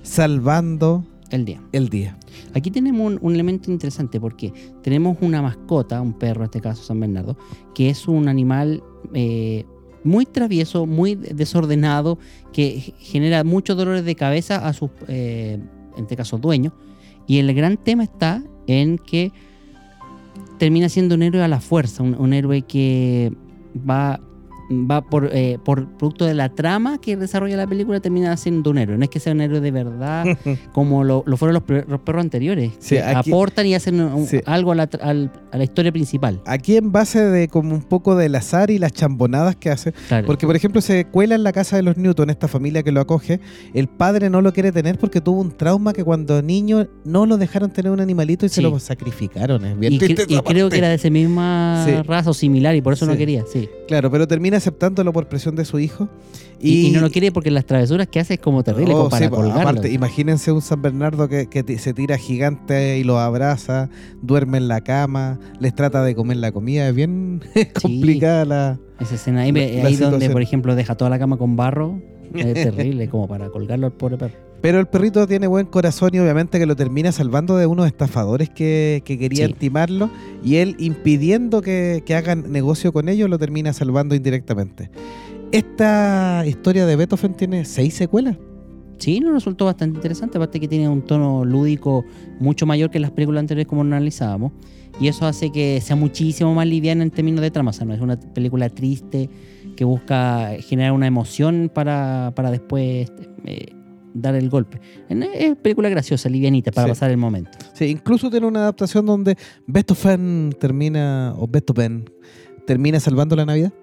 [0.03, 1.61] salvando el día.
[1.71, 2.17] el día.
[2.53, 6.83] Aquí tenemos un, un elemento interesante porque tenemos una mascota, un perro en este caso
[6.83, 7.37] San Bernardo,
[7.75, 8.81] que es un animal
[9.13, 9.65] eh,
[10.03, 12.17] muy travieso, muy desordenado,
[12.53, 15.59] que genera muchos dolores de cabeza a sus, eh,
[15.97, 16.73] en este caso, dueños.
[17.27, 19.31] Y el gran tema está en que
[20.57, 23.31] termina siendo un héroe a la fuerza, un, un héroe que
[23.77, 24.19] va,
[24.71, 28.77] va por, eh, por producto de la trama que desarrolla la película, termina siendo un
[28.77, 28.97] héroe.
[28.97, 30.25] No es que sea un héroe de verdad,
[30.73, 34.27] como lo, lo fueron los, los perros anteriores, Sí, que aquí- aportan y hacen un-
[34.27, 34.39] Sí.
[34.45, 36.41] algo a la, a la historia principal.
[36.45, 39.91] Aquí en base de como un poco del azar y las chambonadas que hace.
[40.07, 40.27] Claro.
[40.27, 43.01] Porque, por ejemplo, se cuela en la casa de los Newton, esta familia que lo
[43.01, 43.39] acoge.
[43.73, 47.37] El padre no lo quiere tener porque tuvo un trauma que cuando niño no lo
[47.37, 49.65] dejaron tener un animalito y se lo sacrificaron.
[49.65, 52.81] Es bien y, cre- y creo que era de esa misma raza o similar y
[52.81, 53.67] por eso no quería, sí.
[53.87, 56.07] Claro, pero termina aceptándolo por presión de su hijo.
[56.59, 59.09] Y, y no lo quiere porque las travesuras que hace es como terrible, Oh, como
[59.09, 61.47] para sí, aparte, imagínense un San Bernardo que,
[61.79, 63.89] se tira gigante y lo abraza,
[64.21, 66.87] duerme en la cama, les trata de comer la comida.
[66.89, 67.41] Es bien
[67.81, 68.79] complicada la.
[68.99, 72.01] Esa escena ahí, la- la donde, por ejemplo, deja toda la cama con barro,
[72.33, 74.48] es terrible, como para colgarlo al pobre perro.
[74.61, 78.49] Pero el perrito tiene buen corazón y obviamente que lo termina salvando de unos estafadores
[78.49, 79.55] que, que querían Sí.
[79.57, 80.09] timarlo
[80.43, 84.89] y él impidiendo que, que hagan negocio con ellos lo termina salvando indirectamente.
[85.51, 88.37] Esta historia de Beethoven tiene seis secuelas.
[88.97, 92.03] Sí, nos resultó bastante interesante, aparte que tiene un tono lúdico
[92.39, 94.51] mucho mayor que las películas anteriores como analizábamos,
[94.99, 97.93] y eso hace que sea muchísimo más liviana en términos de trama, o sea, no
[97.93, 99.29] es una película triste
[99.77, 103.09] que busca generar una emoción para, para después
[103.45, 103.67] eh,
[104.21, 104.79] dar el golpe.
[105.09, 106.91] Es película graciosa, livianita, para Sí.
[106.91, 107.51] pasar el momento.
[107.73, 112.09] Sí, incluso tiene una adaptación donde Beethoven termina, o Beethoven
[112.65, 113.73] termina salvando la Navidad.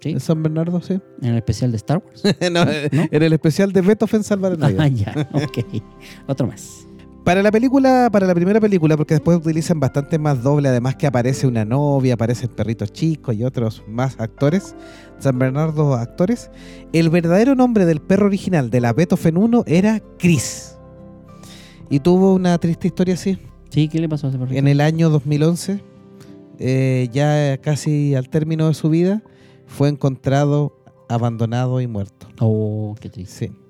[0.00, 0.14] ¿sí?
[0.14, 1.00] de San Bernardo, sí.
[1.22, 2.22] En el especial de Star Wars.
[2.52, 2.70] No, ¿No?
[3.10, 4.80] En el especial de Beethoven salva la Navidad.
[4.80, 5.82] Ah, ya, ok.
[6.28, 6.86] Otro más.
[7.24, 11.06] Para la película, para la primera película, porque después utilizan bastante más doble, además que
[11.06, 14.74] aparece una novia, aparecen perritos chicos y otros más actores,
[15.18, 16.50] San Bernardo actores,
[16.92, 20.78] el verdadero nombre del perro original de la Beethoven 1 era Chris.
[21.90, 23.38] Y tuvo una triste historia así.
[23.68, 24.58] Sí, ¿qué le pasó a ese perrito?
[24.58, 25.82] En el año 2011,
[26.58, 29.22] eh, ya casi al término de su vida,
[29.66, 30.78] fue encontrado
[31.10, 32.26] abandonado y muerto.
[32.40, 33.48] Oh, qué triste.
[33.48, 33.67] Sí.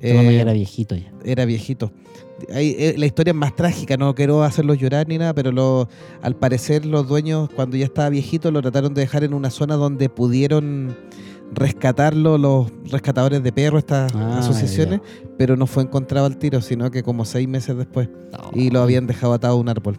[0.00, 1.12] Cuando Eh, ya era viejito ya.
[1.24, 1.92] era viejito.
[2.50, 5.88] Eh, la historia es más trágica, no quiero hacerlo llorar ni nada, pero lo,
[6.20, 9.74] al parecer los dueños cuando ya estaba viejito lo trataron de dejar en una zona
[9.76, 10.94] donde pudieron
[11.54, 15.00] rescatarlo los rescatadores de perros, estas Ah, asociaciones,
[15.38, 18.08] pero no fue encontrado al tiro, sino que como seis meses después
[18.52, 19.98] y lo habían dejado atado a un árbol.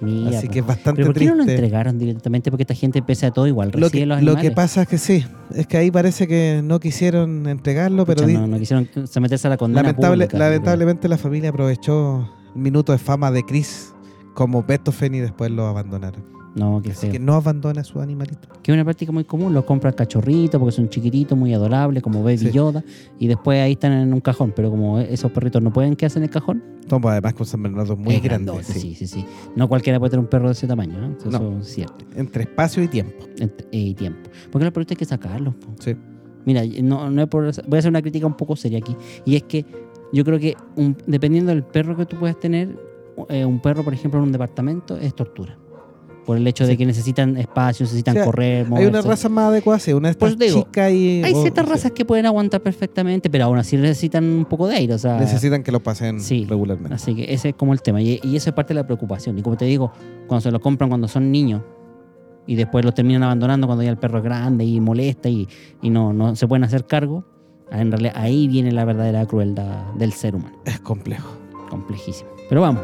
[0.00, 1.52] Mira, Así que es bastante ¿Pero por qué no lo triste.
[1.54, 2.50] entregaron directamente?
[2.50, 4.98] Porque esta gente, pese a todo, igual Lo que, los lo que pasa es que
[4.98, 8.88] sí, es que ahí parece que no quisieron entregarlo, pero Pucha, di- no, no quisieron
[9.06, 13.44] someterse a la condena Lamentable- pública, lamentablemente la familia aprovechó el minuto de fama de
[13.44, 13.94] Chris
[14.34, 16.24] como Beethoven y después lo abandonaron.
[16.54, 18.48] No, que Así que no abandona a su animalito.
[18.62, 19.52] Que es una práctica muy común.
[19.52, 22.50] Los compran cachorritos porque son chiquititos, muy adorables, como Baby Sí.
[22.52, 22.84] Yoda.
[23.18, 24.52] Y después ahí están en un cajón.
[24.54, 26.62] Pero como esos perritos no pueden quedarse en el cajón.
[26.90, 28.28] No, pues además con San Bernardo muy grande.
[28.52, 28.80] grandote, sí.
[28.80, 28.94] sí.
[28.94, 30.98] sí, sí, No cualquiera puede tener un perro de ese tamaño.
[31.00, 31.16] ¿no?
[31.16, 31.58] Eso, No.
[31.58, 32.04] es cierto.
[32.14, 33.24] Entre espacio y tiempo.
[33.38, 34.30] Ent- eh, Y tiempo.
[34.52, 35.54] Porque los perritos hay que sacarlos.
[35.56, 35.68] po.
[35.80, 35.96] Sí.
[36.44, 38.94] Mira, no, no es por- voy a hacer una crítica un poco seria aquí.
[39.24, 39.64] Y es que
[40.12, 42.78] yo creo que un- dependiendo del perro que tú puedas tener,
[43.30, 45.56] eh, un perro, por ejemplo, en un departamento es tortura.
[46.24, 48.88] Por el hecho de que necesitan espacio, necesitan O sea, correr, Hay moverse.
[48.90, 51.22] una raza más adecuada, sí, una te digo, chicas y...
[51.22, 54.76] Hay o- ciertas razas que pueden aguantar perfectamente, pero aún así necesitan un poco de
[54.76, 54.94] aire.
[54.94, 56.46] O sea, Necesitan que lo pasen Sí.
[56.48, 56.94] regularmente.
[56.94, 58.00] Así que ese es como el tema.
[58.00, 59.38] Y, y eso es parte de la preocupación.
[59.38, 59.92] Y como te digo,
[60.26, 61.60] cuando se lo compran cuando son niños
[62.46, 65.46] y después los terminan abandonando cuando ya el perro es grande y molesta y,
[65.82, 67.24] y no, no se pueden hacer cargo,
[67.70, 70.56] en realidad ahí viene la verdadera crueldad del ser humano.
[70.64, 71.36] Es complejo.
[71.68, 72.30] Complejísimo.
[72.48, 72.82] Pero vamos.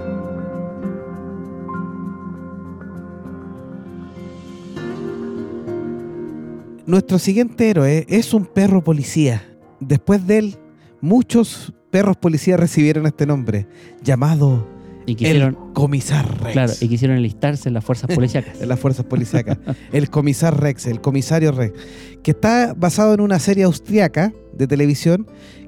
[6.86, 9.42] Nuestro siguiente héroe es un perro policía.
[9.80, 10.56] Después de él,
[11.00, 13.66] muchos perros policías recibieron este nombre,
[14.02, 14.66] llamado
[15.06, 16.52] Y quisieron, el Comisar Rex.
[16.52, 18.60] claro, y quisieron enlistarse en las fuerzas policíacas.
[18.60, 19.58] en las fuerzas policíacas.
[19.92, 21.74] el Comisar Rex, el Comisario Rex,
[22.22, 25.26] que está basado en una serie austriaca de televisión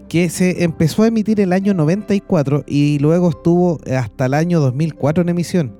[0.08, 4.60] que se empezó a emitir en el año 94 y luego estuvo hasta el año
[4.60, 5.76] 2004 en emisión.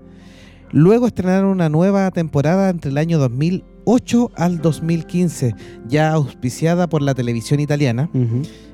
[0.71, 3.19] Luego estrenaron una nueva temporada entre el año
[3.85, 5.55] 2008 al 2015,
[5.89, 8.11] ya auspiciada por la televisión italiana.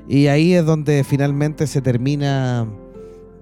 [0.07, 2.67] Y ahí es donde finalmente se termina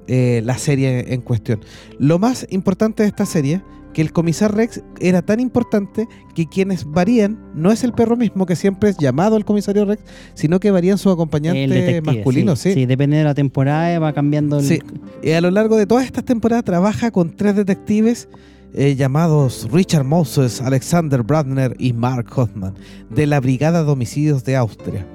[0.07, 1.61] eh, la serie en cuestión.
[1.99, 3.61] Lo más importante de esta serie,
[3.93, 8.45] que el comisar Rex era tan importante que quienes varían no es el perro mismo
[8.45, 10.03] que siempre es llamado el comisario Rex,
[10.35, 12.55] sino que varían su acompañante masculino.
[12.55, 14.65] Sí, sí, depende de la temporada, va cambiando el.
[14.65, 14.81] Sí.
[15.23, 18.29] Y a lo largo de todas estas temporadas trabaja con tres detectives
[18.73, 22.75] eh, llamados Richard Moses, Alexander Bradner y Mark Hoffman,
[23.09, 25.05] de la Brigada de Homicidios de Austria.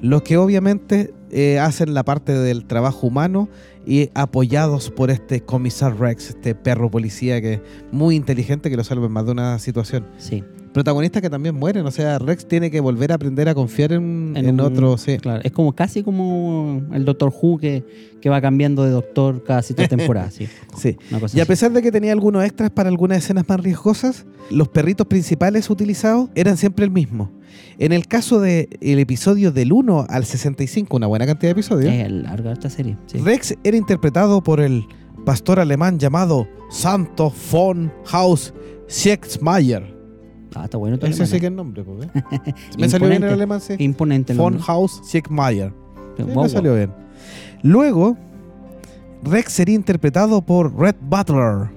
[0.00, 3.48] Los que obviamente eh, hacen la parte del trabajo humano
[3.86, 9.06] y apoyados por este comisar Rex, este perro policía que muy inteligente que lo salva
[9.06, 10.06] en más de una situación.
[10.18, 13.92] Sí, Protagonistas que también mueren, o sea, Rex tiene que volver a aprender a confiar
[13.92, 14.98] en, En en un- otro.
[14.98, 15.16] Sí.
[15.18, 15.40] claro.
[15.44, 17.84] Es como casi como el Doctor Who que,
[18.20, 20.34] que va cambiando de doctor casi tres temporadas.
[20.34, 20.96] Sí, sí.
[21.10, 21.44] Y a así.
[21.44, 26.28] pesar de que tenía algunos extras para algunas escenas más riesgosas, los perritos principales utilizados
[26.34, 27.30] eran siempre el mismo.
[27.78, 32.10] En el caso del episodio del 1 al 65, una buena cantidad de episodios, Es
[32.10, 32.96] larga esta serie.
[33.06, 33.18] Sí.
[33.18, 34.84] Rex era interpretado por el
[35.24, 38.52] pastor alemán llamado Santo von Haus
[38.86, 39.97] Siegsmayer.
[40.58, 40.98] Ah, está bueno.
[41.00, 42.52] Ese sí que es el nombre, ¿eh?
[42.78, 43.74] Me salió bien el alemán, sí.
[43.78, 44.32] Imponente.
[44.32, 44.58] el Von.
[44.66, 45.00] Haus.
[45.04, 45.72] Sí, Guau,
[46.42, 46.90] me salió bien.
[47.62, 48.16] Luego,
[49.22, 51.68] Rex sería interpretado por Red Butler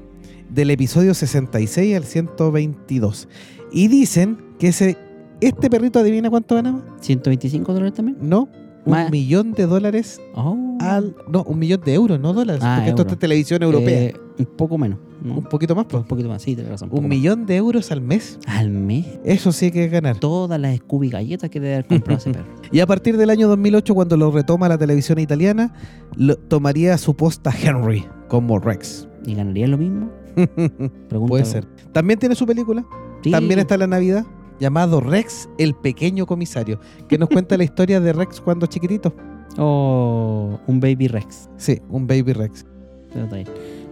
[0.49, 3.27] del episodio 66 al 122.
[3.71, 4.97] Y dicen que ese,
[5.41, 6.79] este perrito adivina cuánto ganaba.
[6.79, 6.97] guau.
[7.01, 8.17] 125 dólares también.
[8.21, 8.49] No,
[8.85, 10.57] un millón de dólares Oh.
[10.79, 11.15] al.
[11.31, 12.61] No, un millón de euros, no dólares.
[12.63, 13.13] Ah, porque esto euros.
[13.13, 13.99] es televisión europea.
[14.01, 14.99] Eh, un poco menos.
[15.21, 15.35] ¿no?
[15.37, 16.01] un poquito más, pues.
[16.01, 16.89] Un poquito más, sí, tienes razón.
[16.91, 18.39] Un millón de euros al mes.
[18.47, 19.05] Al mes.
[19.23, 20.17] Eso sí que es ganar.
[20.19, 22.45] Todas las Scooby galletas que debe haber comprado ese perro.
[22.71, 25.73] Y a partir del año 2008, cuando lo retoma la televisión italiana,
[26.15, 29.07] lo- tomaría su posta Henry como Rex.
[29.25, 30.09] ¿Y ganaría lo mismo?
[31.27, 31.65] Puede ser.
[31.91, 32.83] También tiene su película.
[33.23, 33.29] Sí.
[33.29, 34.25] También está la Navidad.
[34.61, 36.79] Llamado Rex, el pequeño comisario.
[37.09, 39.13] Que nos cuenta la historia de Rex cuando chiquitito.
[39.57, 41.49] O un Baby Rex.
[41.57, 42.65] Sí, un baby Rex.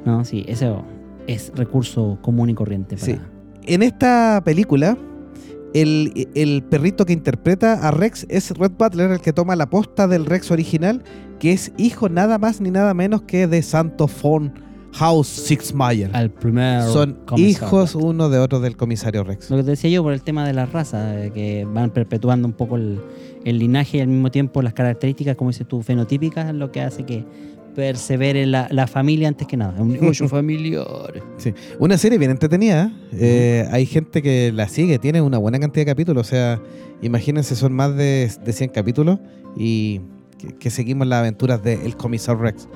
[0.06, 0.74] No, sí, ese
[1.28, 3.06] es recurso común y corriente para.
[3.06, 3.20] Sí.
[3.64, 4.98] En esta película,
[5.74, 10.08] el, el perrito que interpreta a Rex es Red Butler, el que toma la posta
[10.08, 11.04] del Rex original,
[11.40, 14.08] que es hijo nada más ni nada menos que de Santo
[14.92, 16.10] von Haus Sixmeyer.
[16.14, 16.84] Al primer.
[16.84, 17.68] Son comisario.
[17.68, 19.50] hijos uno de otro del comisario Rex.
[19.50, 22.54] Lo que te decía yo por el tema de la raza, que van perpetuando un
[22.54, 23.00] poco el,
[23.46, 27.06] el linaje y al mismo tiempo las características, como dices tú, fenotípicas, lo que hace
[27.06, 27.26] que
[27.76, 29.74] persevere la, la familia antes que nada.
[29.76, 31.24] Es un negocio familiar.
[31.80, 32.92] Una serie bien entretenida.
[33.14, 33.64] ¿eh?
[33.64, 36.28] Eh, hay gente que la sigue, tiene una buena cantidad de capítulos.
[36.28, 36.62] O sea,
[37.02, 39.20] imagínense, son más de, de 100 capítulos
[39.56, 40.02] y
[40.38, 42.68] que, que seguimos las aventuras del comisario Rex.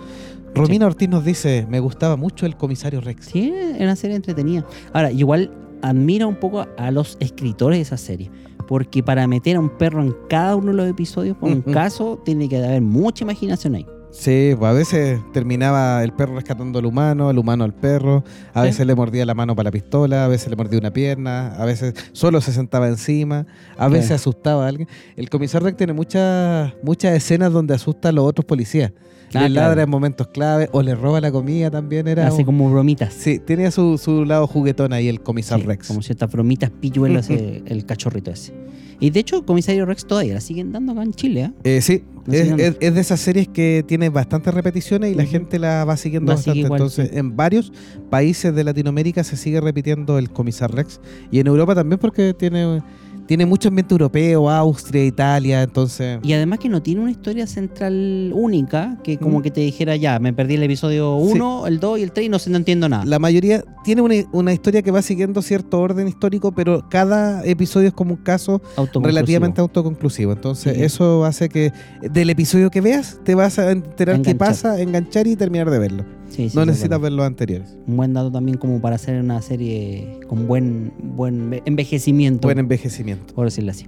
[0.56, 3.26] Romina Ortiz nos dice, me gustaba mucho el comisario Rex.
[3.26, 4.64] Sí, es una serie entretenida.
[4.94, 5.52] Ahora, igual
[5.82, 8.30] admira un poco a los escritores de esa serie.
[8.68, 12.22] Porque para meter a un perro en cada uno de los episodios, por un caso,
[12.24, 13.86] tiene que haber mucha imaginación ahí.
[14.12, 18.24] Sí, pues a veces terminaba el perro rescatando al humano, el humano al perro,
[18.54, 18.68] a Sí.
[18.68, 21.66] veces le mordía la mano para la pistola, a veces le mordía una pierna, a
[21.66, 24.14] veces solo se sentaba encima, a veces Sí.
[24.14, 24.88] asustaba a alguien.
[25.16, 28.92] El comisario Rex tiene muchas muchas escenas donde asusta a los otros policías.
[29.40, 32.08] Ah, le ladra en momentos clave o le roba la comida también.
[32.08, 33.14] Era Hace un- como bromitas.
[33.14, 35.88] Sí, tenía su, su lado juguetón ahí el comisario Sí, Rex.
[35.88, 38.54] Como ciertas bromitas pilluelas eh, el cachorrito ese.
[39.00, 41.42] Y de hecho, Comisario Rex todavía la siguen dando acá en Chile.
[41.64, 41.78] ¿eh?
[41.78, 45.98] Eh, sí, es, de esas series que tiene bastantes repeticiones y la gente la va
[45.98, 46.60] siguiendo La sigue bastante.
[46.68, 47.18] igual, Entonces, sí.
[47.18, 47.74] en varios
[48.10, 51.02] países de Latinoamérica se sigue repitiendo el Comisar Rex.
[51.32, 52.82] Y en Europa también porque tiene,
[53.26, 56.20] tiene mucho ambiente europeo, Austria, Italia, entonces...
[56.24, 59.42] Y además que no tiene una historia central única, que como Mm.
[59.44, 62.30] que te dijera ya, me perdí el episodio 1, el 2 y el 3 y
[62.30, 63.06] no no entiendo nada.
[63.06, 67.88] La mayoría tiene una, una historia que va siguiendo cierto orden histórico, pero cada episodio
[67.88, 69.08] es como un caso Autoconclusivo.
[69.08, 70.34] relativamente autoconclusivo.
[70.34, 70.84] Entonces, Sí.
[70.84, 71.72] eso hace que
[72.02, 74.38] del episodio que veas te vas a enterar qué Enganchar.
[74.38, 76.06] pasa, enganchar y terminar de verlo.
[76.30, 77.78] Sí, no necesitas ver los anteriores.
[77.86, 83.13] Un buen dato también como para hacer una serie con buen, buen envejecimiento, Buen envejecimiento.
[83.34, 83.88] Por decirlo así.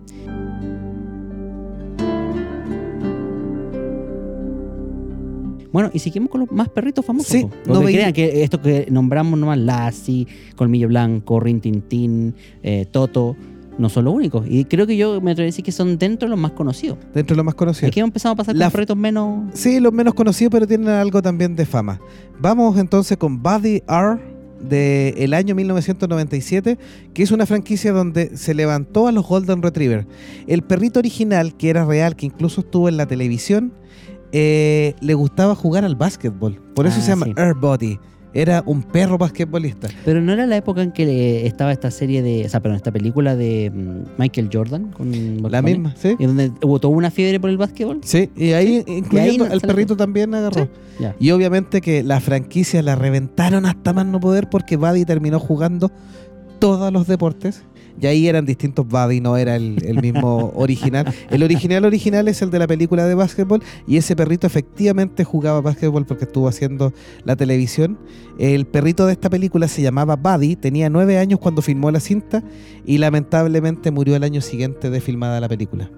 [5.71, 7.27] Bueno, y seguimos con los más perritos famosos.
[7.27, 7.73] Sí, po.
[7.73, 12.85] no veía- crean que esto que nombramos nomás, Lassie, Colmillo Blanco, Rin Tin Tin, eh,
[12.89, 13.35] Toto,
[13.77, 14.45] no son los únicos.
[14.49, 16.97] Y creo que yo me atrevo a decir que son dentro de los más conocidos.
[17.13, 17.89] Dentro de los más conocidos.
[17.89, 19.49] Aquí hemos empezado a pasar La con perritos menos.
[19.53, 21.99] Sí, los menos conocidos, pero tienen algo también de fama.
[22.39, 24.17] Vamos entonces con Buddy R
[24.65, 26.77] del año 1997,
[27.13, 30.07] que es una franquicia donde se levantó a los Golden Retriever.
[30.47, 33.73] El perrito original, que era real, que incluso estuvo en la televisión,
[34.31, 36.61] eh, le gustaba jugar al básquetbol.
[36.75, 37.33] Por eso Ah, se llama sí.
[37.37, 37.99] Air Buddy.
[38.35, 39.87] Era un perro basquetbolista.
[40.03, 42.45] Pero no era la época en que estaba esta serie de.
[42.45, 45.09] O sea, perdón, esta película de mm, Michael Jordan con
[45.41, 46.17] La Bunny, misma, ¿sí?
[46.19, 48.01] Y donde hubo toda una fiebre por el básquetbol.
[48.03, 50.67] Sí, y ahí incluyendo sale perrito también agarró.
[50.99, 51.05] Sí.
[51.17, 55.89] Y obviamente que la franquicia la reventaron hasta más no poder porque Buddy terminó jugando
[56.59, 57.63] todos los deportes.
[57.99, 61.13] Y ahí eran distintos Buddy, no era el, el mismo original.
[61.29, 65.61] El original original es el de la película de básquetbol y ese perrito efectivamente jugaba
[65.61, 66.93] básquetbol porque estuvo haciendo
[67.23, 67.97] la televisión.
[68.37, 72.43] El perrito de esta película se llamaba Buddy, tenía nueve años cuando filmó la cinta
[72.85, 75.89] y lamentablemente murió el año siguiente de filmada la película.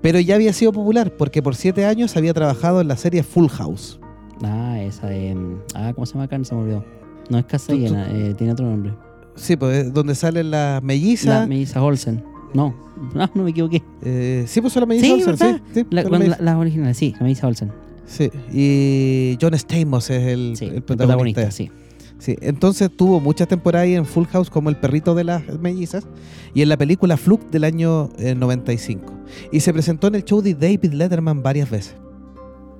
[0.00, 3.46] Pero ya había sido popular porque por siete años había trabajado en la serie Full
[3.46, 4.00] House.
[4.42, 5.34] Ah, esa de.
[5.34, 6.42] mm, Ah, ¿cómo se llama acá?
[6.42, 6.84] Se me olvidó.
[7.30, 8.92] No es Llena, eh, tiene otro nombre.
[9.36, 11.40] Sí, pues es donde salen las mellizas.
[11.40, 12.22] La Melissa Olsen.
[12.54, 12.74] No,
[13.14, 13.82] no, no me equivoqué.
[14.02, 15.60] Eh, sí, pues son las mellizas Sí, Olsen, ¿verdad?
[15.72, 15.80] sí.
[15.80, 17.68] sí, La- cuando- las la- las originales, sí, la Melissa Olsen.
[17.68, 17.82] mellizas.
[18.04, 21.42] Sí, y John Stamos es el, Sí, el el protagonista.
[21.42, 21.70] protagonista, sí.
[22.18, 26.06] Sí, entonces tuvo muchas temporadas ahí en Full House como el perrito de las mellizas
[26.54, 29.12] y en la película Fluke del año eh, 95.
[29.50, 31.96] Y se presentó en el show de David Letterman varias veces.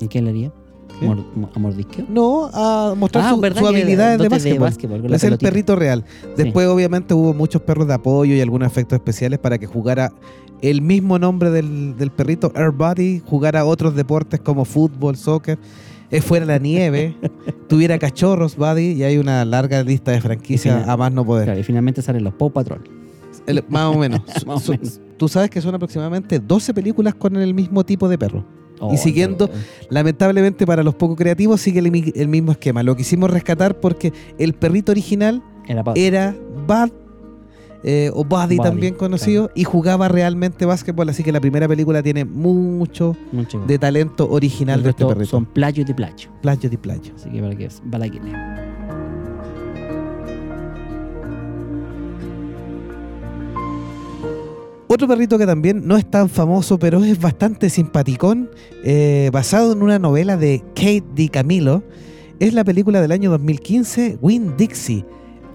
[0.01, 0.53] ¿Y qué le haría?
[1.55, 2.07] ¿A mordisqueo?
[2.09, 5.15] No, a mostrar su, Ah, ¿verdad su que habilidad de básquetbol.
[5.15, 6.05] es el perrito real.
[6.37, 10.13] Después, obviamente, hubo muchos perros de apoyo y algunos efectos especiales para que jugara
[10.61, 15.59] el mismo nombre del, del perrito, Air Buddy, jugara otros deportes como fútbol, soccer,
[16.13, 17.17] eh, fuera la nieve,
[17.69, 21.47] tuviera cachorros, Buddy, y hay una larga lista de franquicias a más no poder.
[21.47, 22.81] Claro, y finalmente salen los Paw Patrol.
[23.47, 24.21] El- más o menos.
[24.47, 25.01] Más o Su- menos.
[25.17, 28.45] Tú sabes que son aproximadamente 12 películas con el mismo tipo de perro.
[28.87, 29.61] Oh, siguiendo- pero-
[29.91, 32.83] Lamentablemente para los poco creativos sigue el, mi- el mismo esquema.
[32.83, 35.43] Lo quisimos rescatar porque el perrito original
[35.97, 36.35] Era
[36.67, 36.91] Bud
[37.85, 41.09] eh, o Buddy, también conocido y jugaba realmente básquetbol.
[41.09, 43.59] Así que la primera película tiene mucho mucho.
[43.67, 45.31] de talento original de este perrito.
[45.31, 46.31] Son playo de playo.
[46.43, 47.13] Playo de playo.
[47.17, 48.21] Así que para que para que
[54.93, 58.51] Otro perrito que también no es tan famoso, pero es bastante simpaticón,
[58.85, 61.83] eh, basado en una novela de Kate DiCamillo,
[62.41, 65.07] es la película del año 2015, Win Dixie,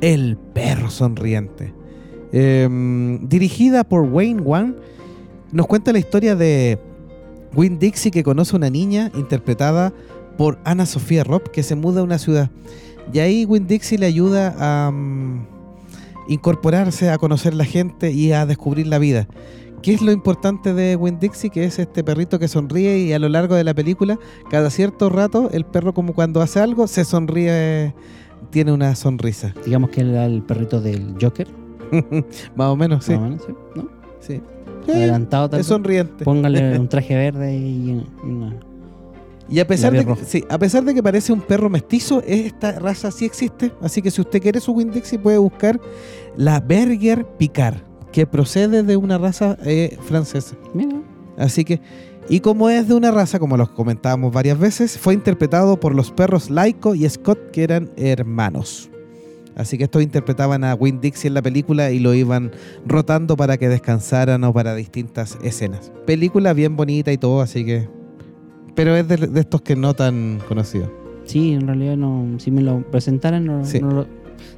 [0.02, 1.72] El perro sonriente.
[2.32, 2.68] Eh,
[3.30, 4.74] dirigida por Wayne Wang,
[5.52, 6.80] nos cuenta la historia de
[7.56, 9.94] Win Dixie que conoce a una niña interpretada
[10.36, 12.50] por Ana Sofía Robb que se muda a una ciudad.
[13.14, 15.57] Y ahí Win Dixie le ayuda a mm,
[16.28, 19.28] incorporarse, a conocer la gente y a descubrir la vida.
[19.82, 21.50] ¿Qué es lo importante de Win Dixie?
[21.50, 24.18] Que es este perrito que sonríe y a lo largo de la película,
[24.50, 27.94] cada cierto rato, el perro como cuando hace algo, se sonríe,
[28.50, 29.54] tiene una sonrisa.
[29.64, 31.48] Digamos que era el perrito del Joker.
[32.56, 33.14] Más o menos, sí.
[33.14, 33.54] más o menos, ¿sí?
[33.76, 33.90] ¿No?
[34.20, 34.42] sí.
[34.86, 36.24] Sí, Adelantado tal es sonriente.
[36.24, 38.56] Póngale un traje verde y una.
[39.50, 42.74] Y a pesar, de que, sí, a pesar de que parece un perro mestizo, esta
[42.80, 43.72] raza sí existe.
[43.82, 45.80] Así que si usted quiere su Win Dixie, puede buscar
[46.36, 47.78] la Berger Picard,
[48.12, 50.56] que procede de una raza eh, francesa.
[50.74, 51.02] Mira.
[51.38, 51.80] Así que,
[52.30, 56.12] y como es de una raza, como los comentábamos varias veces, fue interpretado por los
[56.12, 58.90] perros Laiko y Scott, que eran hermanos.
[59.56, 62.52] Así que estos interpretaban a Win Dixie en la película y lo iban
[62.86, 65.92] rotando para que descansaran o para distintas escenas.
[66.06, 67.97] Película bien bonita y todo, así que.
[68.78, 70.90] Pero es de, de estos que no tan conocidos.
[71.26, 72.40] Sí, en realidad no.
[72.40, 73.82] Si me lo presentaran, no, Sí.
[73.82, 74.04] no lo.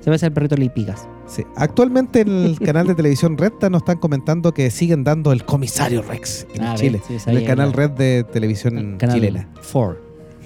[0.01, 1.07] Se parece al perrito Lipigas.
[1.25, 1.43] Sí.
[1.55, 6.01] Actualmente en el canal de televisión Red nos están comentando que siguen dando el comisario
[6.03, 7.01] Rex en Ah, Chile.
[7.07, 9.49] sí, en el canal Red de televisión Canal chilena.
[9.71, 9.97] 4.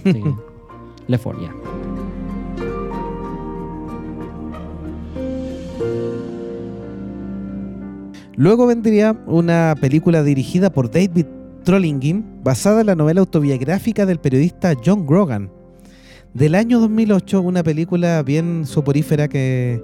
[0.04, 0.24] Sí.
[1.08, 1.52] Le 4, ya.
[8.36, 11.26] Luego vendría una película dirigida por David
[11.64, 15.50] Trollingin, basada en la novela autobiográfica del periodista John Grogan.
[16.34, 19.84] Del año 2008, una película bien soporífera que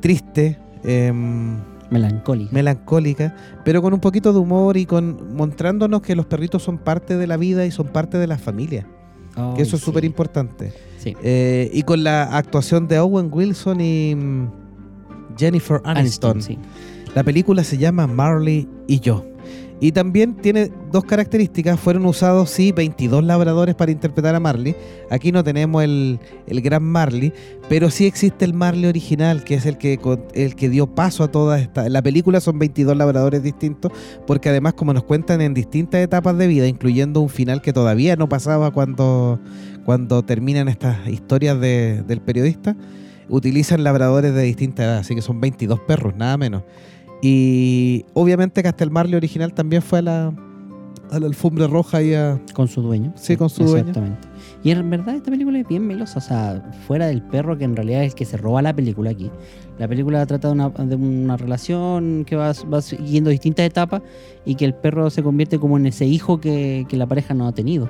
[0.00, 1.58] triste, em,
[1.90, 2.52] Melancólica.
[2.52, 7.18] melancólica, pero con un poquito de humor y con mostrándonos que los perritos son parte
[7.18, 8.86] de la vida y son parte de la familia,
[9.54, 10.72] que eso es súper importante.
[10.98, 11.14] Sí.
[11.22, 14.48] Eh, y con la actuación de Owen Wilson y mm,
[15.36, 16.30] Jennifer Aniston.
[16.30, 16.58] Aniston, sí.
[17.14, 19.26] La película se llama Marley y yo.
[19.84, 21.80] Y también tiene dos características.
[21.80, 24.76] Fueron usados, sí, 22 labradores para interpretar a Marley.
[25.10, 27.32] Aquí no tenemos el, el gran Marley,
[27.68, 29.98] pero sí existe el Marley original, que es el que,
[30.34, 31.88] el que dio paso a toda esta...
[31.88, 33.90] La película son 22 labradores distintos,
[34.24, 38.14] porque además, como nos cuentan en distintas etapas de vida, incluyendo un final que todavía
[38.14, 39.40] no pasaba cuando,
[39.84, 42.76] cuando terminan estas historias de- del periodista,
[43.28, 46.62] utilizan labradores de distinta edad, así que son 22 perros, nada menos.
[47.22, 50.32] Y obviamente que hasta el Marley original también fue a la,
[51.12, 52.40] a la alfombra roja y a...
[52.52, 53.12] Con su dueño.
[53.14, 53.90] Sí, con su dueño.
[53.90, 54.28] Exactamente.
[54.64, 57.76] Y en verdad esta película es bien melosa, o sea, fuera del perro que en
[57.76, 59.30] realidad es el que se roba la película aquí.
[59.78, 64.02] La película trata de una, de una relación que va, va siguiendo distintas etapas
[64.44, 67.46] y que el perro se convierte como en ese hijo que, que la pareja no
[67.46, 67.88] ha tenido.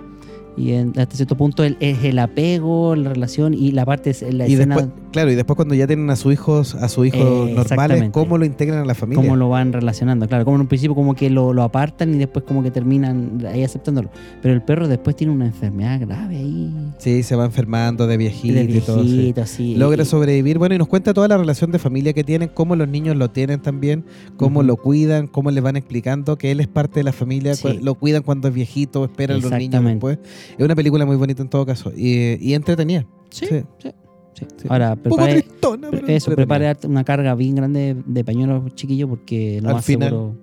[0.56, 4.22] Y en- hasta cierto punto el- es el apego, la relación y la parte, es
[4.22, 7.06] la Y escena, después, claro, y después cuando ya tienen a sus hijos, a sus
[7.06, 9.22] hijos Eh, normales, cómo lo integran a la familia.
[9.22, 10.28] cómo lo van relacionando.
[10.28, 13.42] Claro, como en un principio como que lo, lo apartan y después como que terminan
[13.50, 14.10] ahí aceptándolo.
[14.42, 16.72] Pero el perro después tiene una enfermedad grave ahí.
[16.98, 19.02] Sí, se va enfermando de viejito, De y todo.
[19.02, 19.12] sí.
[19.12, 19.74] viejito, sí.
[19.76, 20.58] Logra Y- sobrevivir.
[20.58, 23.30] Bueno, y nos cuenta toda la relación de familia que tienen, cómo los niños lo
[23.30, 24.04] tienen también,
[24.36, 27.78] cómo lo cuidan, cómo les van explicando que él es parte de la familia, Sí.
[27.82, 30.18] lo cuidan cuando es viejito, esperan los niños después.
[30.58, 33.06] Es una película muy bonita en todo caso y, y entretenida.
[33.30, 33.62] Sí, Sí.
[33.78, 33.88] sí,
[34.34, 34.46] sí.
[34.56, 34.66] Sí.
[34.68, 39.68] Ahora, prepare, tristona, pero eso, prepare una carga bien grande de pañuelos chiquillos porque no
[39.68, 40.08] Al más final.
[40.08, 40.34] seguro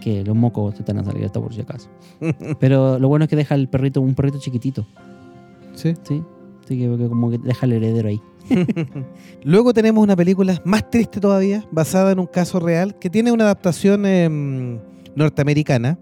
[0.00, 1.88] que los mocos te están a salir hasta por si acaso.
[2.60, 4.86] Pero lo bueno es que deja el perrito, un perrito chiquitito,
[5.74, 5.94] Sí.
[6.02, 6.22] ¿sí?
[6.64, 8.20] Así que, que como que deja el heredero ahí.
[9.44, 13.44] Luego tenemos una película más triste todavía, basada en un caso real, que tiene una
[13.44, 14.78] adaptación em,
[15.14, 15.98] norteamericana,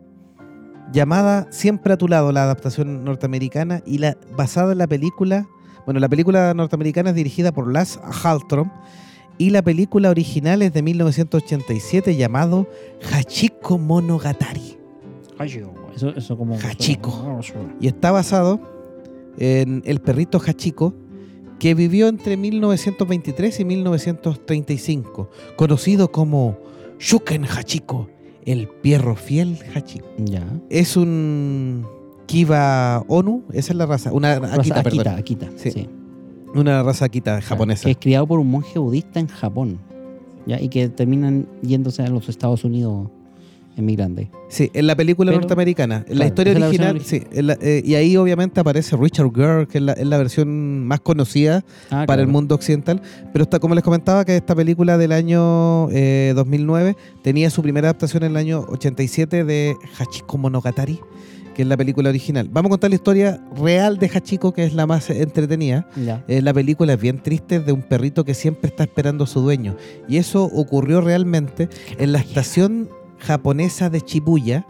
[0.93, 5.47] llamada Siempre a tu lado, la adaptación norteamericana, y la basada en la película,
[5.85, 8.71] bueno, la película norteamericana es dirigida por Lars Hallström,
[9.39, 12.69] y la película original es de 1987 llamado
[13.13, 14.79] Hachiko Monogatari.
[15.95, 16.57] Eso, eso como...
[16.57, 17.41] Hachiko.
[17.81, 18.61] y está basado
[19.39, 20.95] en el perrito Hachiko
[21.59, 26.59] que vivió entre 1923 y 1935, conocido como
[26.99, 28.09] Shuken Hachiko,
[28.47, 30.07] el perro fiel Hachiko.
[30.19, 30.45] Ya.
[30.71, 31.87] Es un
[32.27, 35.71] Kiba Onu, esa es la raza, una Raza Akita, Akita, Akita, Sí.
[35.71, 35.89] sí.
[36.55, 37.85] una raza Akita japonesa.
[37.85, 39.79] Que es criado por un monje budista en Japón.
[40.47, 40.61] ¿ya?
[40.61, 43.09] Y que terminan yéndose a los Estados Unidos
[43.77, 44.23] emigrando.
[44.49, 46.05] Sí, en la película Pero- norteamericana.
[46.09, 47.23] En la historia la original, sí.
[47.33, 50.87] en la- eh, y ahí obviamente aparece Richard Gere, que es la, es la versión
[50.87, 53.03] más conocida Ah, para el mundo occidental.
[53.33, 57.89] Pero está, como les comentaba, que esta película del año eh, 2009 tenía su primera
[57.89, 61.01] adaptación en el año 87 de Hachiko Monogatari,
[61.55, 62.49] que es la película original.
[62.53, 65.87] Vamos a contar la historia real de Hachiko, que es la más entretenida.
[66.29, 69.41] Eh, la película es bien triste de un perrito que siempre está esperando a su
[69.41, 69.77] dueño.
[70.09, 71.69] Y eso ocurrió realmente
[71.99, 72.89] en la estación
[73.27, 74.67] japonesa de Shibuya,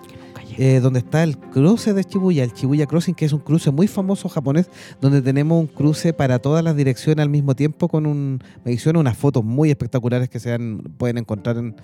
[0.56, 3.88] eh, donde está el cruce de Shibuya, el Shibuya Crossing, que es un cruce muy
[3.88, 8.40] famoso japonés, donde tenemos un cruce para todas las direcciones al mismo tiempo con un,
[8.64, 11.74] me hicieron unas fotos muy espectaculares que se han- pueden encontrar en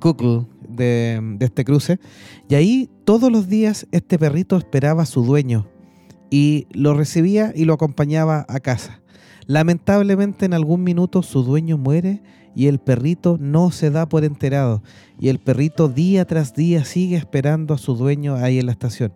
[0.00, 2.00] Google de, de este cruce.
[2.48, 5.68] Y ahí todos los días este perrito esperaba a su dueño
[6.30, 9.00] y lo recibía y lo acompañaba a casa.
[9.46, 12.20] Lamentablemente en algún minuto su dueño muere
[12.54, 14.82] y el perrito no se da por enterado.
[15.18, 19.12] Y el perrito día tras día sigue esperando a su dueño ahí en la estación.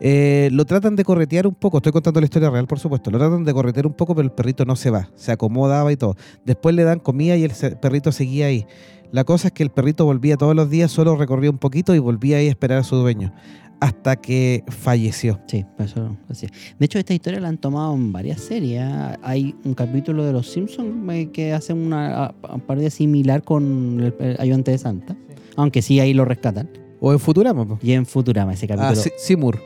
[0.00, 3.18] Eh, lo tratan de corretear un poco, estoy contando la historia real por supuesto, lo
[3.18, 6.16] tratan de corretear un poco pero el perrito no se va, se acomodaba y todo.
[6.44, 8.66] Después le dan comida y el perrito seguía ahí.
[9.10, 11.98] La cosa es que el perrito volvía todos los días, solo recorría un poquito y
[11.98, 13.32] volvía ahí a esperar a su dueño,
[13.80, 15.40] hasta que falleció.
[15.46, 16.48] Sí, por eso decía.
[16.78, 18.80] De hecho, esta historia la han tomado en varias series.
[18.82, 19.18] ¿ah?
[19.22, 22.34] Hay un capítulo de Los Simpsons eh, que hace una
[22.66, 25.16] parodia similar con el, el ayudante de Santa.
[25.56, 26.68] Aunque sí, ahí lo rescatan.
[27.00, 27.66] O en Futurama.
[27.66, 27.78] po.
[27.82, 28.90] Y en Futurama ese capítulo.
[28.90, 29.60] Ah, Si- Seymour.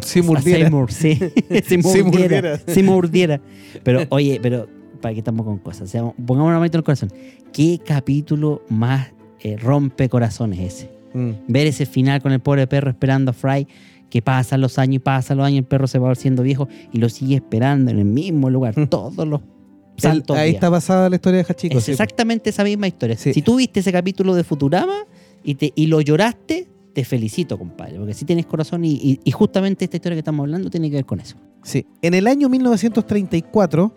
[0.00, 0.60] Seymour Ah, Diera.
[0.66, 1.14] Seymour, sí.
[1.66, 2.58] Seymour Seymour Diera.
[2.66, 3.40] Seymour Diera.
[3.82, 4.68] Pero, oye, pero
[5.00, 5.82] para que estamos con cosas.
[5.82, 7.12] O sea, pongamos una mano en el corazón.
[7.52, 9.08] ¿Qué capítulo más
[9.40, 10.90] eh, rompe corazones ese?
[11.16, 11.32] Mm.
[11.48, 13.66] ver ese final con el pobre perro esperando a Fry,
[14.10, 16.98] que pasan los años y pasan los años, el perro se va haciendo viejo y
[16.98, 19.40] lo sigue esperando en el mismo lugar todos los
[19.96, 20.54] El- santos ahí días.
[20.56, 21.78] está basada la historia de Hachiko.
[21.78, 21.92] es sí.
[21.92, 23.16] exactamente esa misma historia.
[23.16, 23.32] Sí.
[23.32, 24.94] Si tú viste ese capítulo de Futurama
[25.42, 29.30] y, te, y lo lloraste, te felicito, compadre, porque si tienes corazón y, y- y
[29.30, 31.36] justamente esta historia que estamos hablando tiene que ver con eso.
[31.62, 31.86] Sí.
[32.02, 33.92] En el año 1934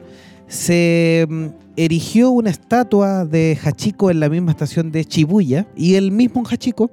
[0.47, 1.45] se mm,
[1.75, 6.91] erigió una estatua de Hachiko en la misma estación de Shibuya y el mismo Hachiko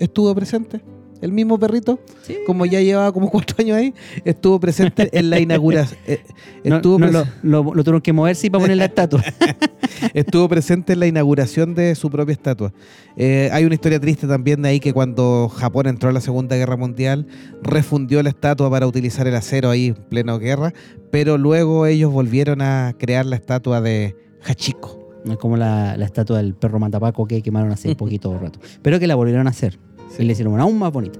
[0.00, 0.80] estuvo presente
[1.20, 2.38] el mismo perrito, Sí.
[2.46, 3.92] como ya llevaba como cuatro años ahí,
[4.24, 6.00] estuvo presente en la inauguración.
[6.06, 6.22] eh,
[6.64, 9.22] No, lo, lo- lo tuvieron que mover, sí, para poner la estatua.
[10.14, 12.72] estuvo presente en la inauguración de su propia estatua.
[13.16, 16.56] Eh, hay una historia triste también de ahí que cuando Japón entró a la Segunda
[16.56, 17.26] Guerra Mundial,
[17.62, 20.72] refundió la estatua para utilizar el acero ahí en plena guerra,
[21.10, 24.98] pero luego ellos volvieron a crear la estatua de Hachiko.
[25.26, 28.58] No es como la, la estatua del perro matapaco que quemaron hace poquito rato.
[28.80, 29.78] Pero que la volvieron a hacer.
[30.10, 30.22] Sí.
[30.22, 31.18] Y le hicieron aún más bonita.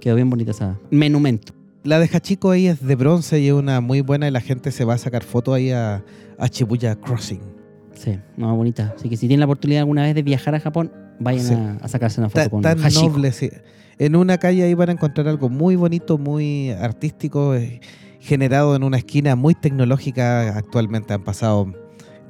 [0.00, 1.52] Quedó bien bonita esa menumento.
[1.82, 4.70] La de Hachiko ahí es de bronce y es una muy buena y la gente
[4.72, 6.02] se va a sacar fotos ahí a,
[6.38, 7.40] a Shibuya Crossing.
[7.94, 8.94] Sí, no, bonita.
[8.96, 11.54] Así que si tienen la oportunidad alguna vez de viajar a Japón, vayan Sí.
[11.54, 13.08] a, a sacarse una foto Ta- con tan Hashiko.
[13.10, 13.50] noble, sí.
[13.98, 17.80] En una calle ahí van a encontrar algo muy bonito, muy artístico, eh,
[18.18, 21.12] generado en una esquina muy tecnológica actualmente.
[21.12, 21.72] Han pasado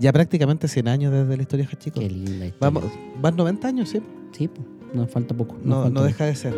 [0.00, 2.00] ya prácticamente 100 años desde la historia de Hachiko.
[2.00, 2.54] Qué linda historia.
[2.60, 2.84] Vamos,
[3.22, 4.02] van 90 años, sí.
[4.32, 5.54] Sí, pues, nos falta poco.
[5.56, 6.06] nos No, falta no poco.
[6.06, 6.54] deja de ser.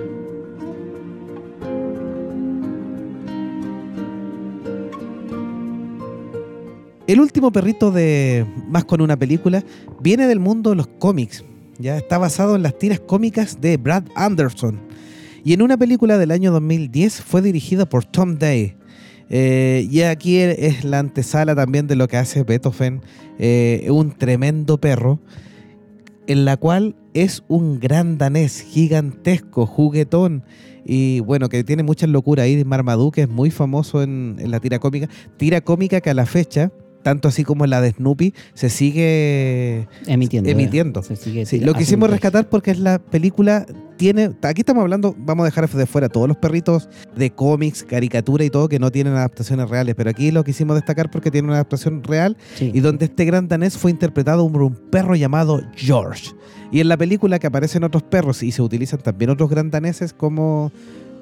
[7.06, 9.62] El último perrito de más con una película
[10.00, 11.44] viene del mundo de los cómics.
[11.78, 14.80] Ya está basado en las tiras cómicas de Brad Anderson.
[15.44, 18.74] Y en una película del año 2010 fue dirigida por Tom Day.
[19.28, 23.02] Eh, y aquí es la antesala también de lo que hace Beethoven,
[23.38, 25.20] eh, un tremendo perro,
[26.26, 30.44] en la cual es un gran danés gigantesco, juguetón,
[30.84, 32.64] y bueno, que tiene mucha locura ahí.
[32.64, 35.08] Marmaduke es muy famoso en, en la tira cómica.
[35.36, 36.70] Tira cómica que a la fecha,
[37.06, 40.50] tanto así como la de Snoopy, se sigue Emitiendo.
[40.50, 41.00] emitiendo.
[41.00, 41.04] eh.
[41.04, 43.64] Se sigue Sí, lo quisimos rescatar porque es la película
[43.96, 48.42] tiene aquí estamos hablando vamos a dejar de fuera todos los perritos de cómics caricatura
[48.44, 51.54] y todo que no tienen adaptaciones reales pero aquí lo quisimos destacar porque tiene una
[51.54, 52.72] adaptación real Sí.
[52.74, 56.32] y donde este gran danés fue interpretado por un perro llamado George
[56.72, 60.12] y en la película que aparecen otros perros y se utilizan también otros gran daneses
[60.12, 60.72] como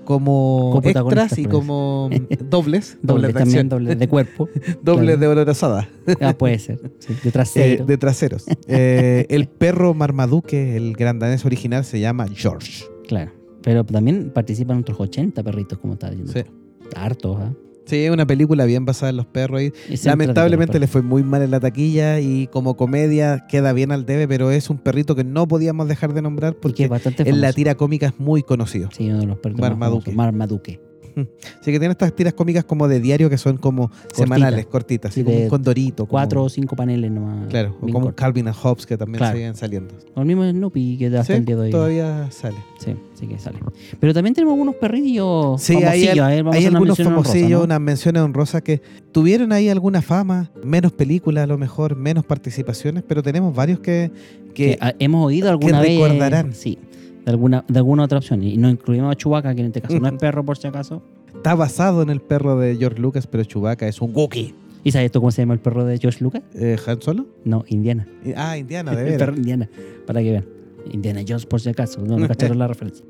[0.05, 1.49] como Como extras y parece.
[1.49, 2.11] como
[2.51, 4.49] dobles Doble dobles de también, acción, doble de cuerpo.
[4.83, 5.21] dobles claro.
[5.21, 5.89] de olor asada
[6.21, 6.79] Ah, puede ser.
[6.99, 7.85] sí, De eh, trasero.
[7.87, 8.45] de traseros.
[8.69, 12.85] Eh, el perro Marmaduke, el gran danés original, se llama George.
[13.09, 13.33] Claro.
[13.63, 16.33] Pero también participan otros 80 perritos, como estaba diciendo.
[16.33, 16.89] Sí.
[16.95, 17.53] Hartos, ¿ah?
[17.87, 19.63] Sí, es una película bien basada en los perros.
[19.63, 19.73] Y
[20.05, 24.27] lamentablemente le fue muy mal en la taquilla y como comedia queda bien al debe,
[24.27, 26.63] pero es un perrito que no podíamos dejar de nombrar perros.
[26.63, 28.89] Porque en la tira cómica es muy conocido.
[28.93, 30.13] Sí, uno de los perritos más Marmaduke.
[30.13, 30.81] Marmaduke.
[31.61, 35.21] Así que tiene estas tiras cómicas como de diario que son como semanales, cortitas, así
[35.21, 36.05] Sí, como un condorito.
[36.07, 37.49] como- Cuatro o cinco paneles nomás.
[37.49, 38.15] Claro, o como cortos.
[38.15, 39.37] Calvin and Hobbes que también Claro.
[39.37, 39.95] siguen saliendo.
[40.15, 41.71] O el mismo Snoopy que hasta Sí, el día de hoy.
[41.71, 42.57] todavía sale.
[42.79, 43.59] Sí, sí que sale.
[44.01, 46.17] Pero también tenemos algunos perrillos Sí, hay, famosillos.
[46.19, 47.65] vamos hay una algunos famosillos, ¿no?
[47.65, 53.05] unas menciones honrosas que tuvieron ahí alguna fama, menos películas a lo mejor, menos participaciones,
[53.07, 54.11] pero tenemos varios que,
[54.55, 55.91] que que ah, hemos oído alguna vez.
[56.01, 56.53] recordarán.
[56.55, 56.79] Sí,
[57.25, 58.43] de alguna, de alguna otra opción.
[58.43, 61.03] Y no incluimos a Chewbacca, que en este caso no es perro por si acaso.
[61.35, 64.55] está basado en el perro de George Lucas, pero Chewbacca es un Wookiee.
[64.83, 66.43] ¿Y sabes tú cómo se llama el perro de George Lucas?
[66.55, 67.27] Eh, ¿Han Solo?
[67.45, 68.07] No, Indiana.
[68.37, 69.19] Ah, Indiana, de el veras.
[69.19, 69.71] perro Indiana,
[70.07, 70.45] para que vean.
[70.93, 73.05] Indiana Jones por si acaso, no, no cacharon la referencia.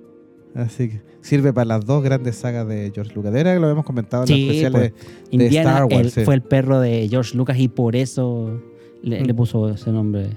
[0.54, 3.32] Así que sirve para las dos grandes sagas de George Lucas.
[3.32, 4.92] De veras que lo habíamos comentado en Sí, los especiales.
[5.32, 6.24] Indiana Star Wars, él sí.
[6.24, 8.62] fue el perro de George Lucas y por eso
[9.02, 9.26] le, Mm.
[9.26, 10.28] le puso ese nombre.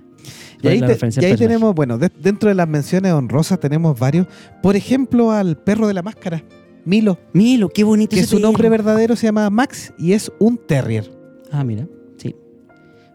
[0.62, 4.28] Y ahí, te- y tenemos, bueno, de- dentro de las menciones honrosas tenemos varios.
[4.64, 6.44] Por ejemplo, al perro de la máscara,
[6.86, 8.72] Milo, Milo, qué bonito que ese su nombre perro.
[8.84, 11.12] verdadero se llama Max y es un terrier.
[11.52, 11.86] Ah, mira,
[12.18, 12.36] sí.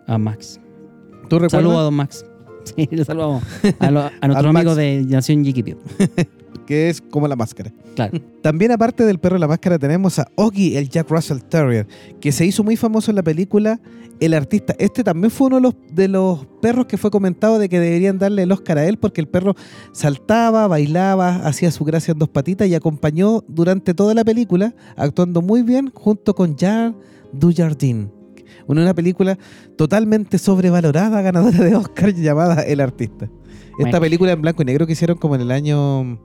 [0.06, 0.60] A Max.
[1.28, 1.52] ¿Tú recuerdas?
[1.52, 2.24] Saludos a don Max.
[2.64, 3.42] Sí, le saludamos.
[3.80, 4.76] A, lo- a nuestro Al amigo Max.
[4.76, 5.78] de Nación Yiquipio.
[6.66, 7.72] que es como la máscara.
[7.94, 8.18] Claro.
[8.42, 11.86] También aparte del perro de la máscara tenemos a Oggy, el Jack Russell Terrier,
[12.20, 13.80] que se hizo muy famoso en la película
[14.20, 14.74] El Artista.
[14.78, 18.18] Este también fue uno de los, de los perros que fue comentado de que deberían
[18.18, 19.54] darle el Oscar a él porque el perro
[19.92, 25.42] saltaba, bailaba, hacía su gracia en dos patitas y acompañó durante toda la película, actuando
[25.42, 26.94] muy bien junto con Jar
[27.32, 28.10] Dujardin.
[28.66, 29.38] Una, una película
[29.76, 33.24] totalmente sobrevalorada, ganadora de Oscar llamada El Artista.
[33.26, 34.00] Esta Bueno.
[34.00, 36.20] película en blanco y negro que hicieron como en el año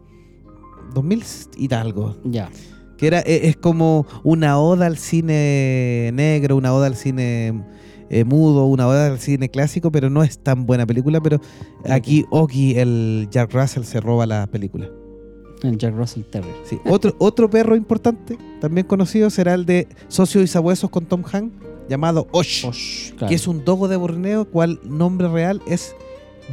[0.93, 1.23] 2000
[1.57, 2.15] y algo.
[2.23, 2.49] Ya.
[2.97, 7.63] Que era, e- es como una oda al cine negro, una oda al cine
[8.09, 11.21] eh, mudo, una oda al cine clásico, pero no es tan buena película.
[11.21, 11.39] Pero
[11.89, 14.89] aquí Oki, el Jack Russell, se roba la película.
[15.63, 16.55] El Jack Russell Terrier.
[16.65, 16.79] Sí.
[16.85, 21.53] Otro, otro perro importante, también conocido, será el de Socio y Sabuesos con Tom Hanks,
[21.89, 23.27] llamado Osh, Osh, claro.
[23.29, 25.95] que es un dogo de Borneo, cual nombre real es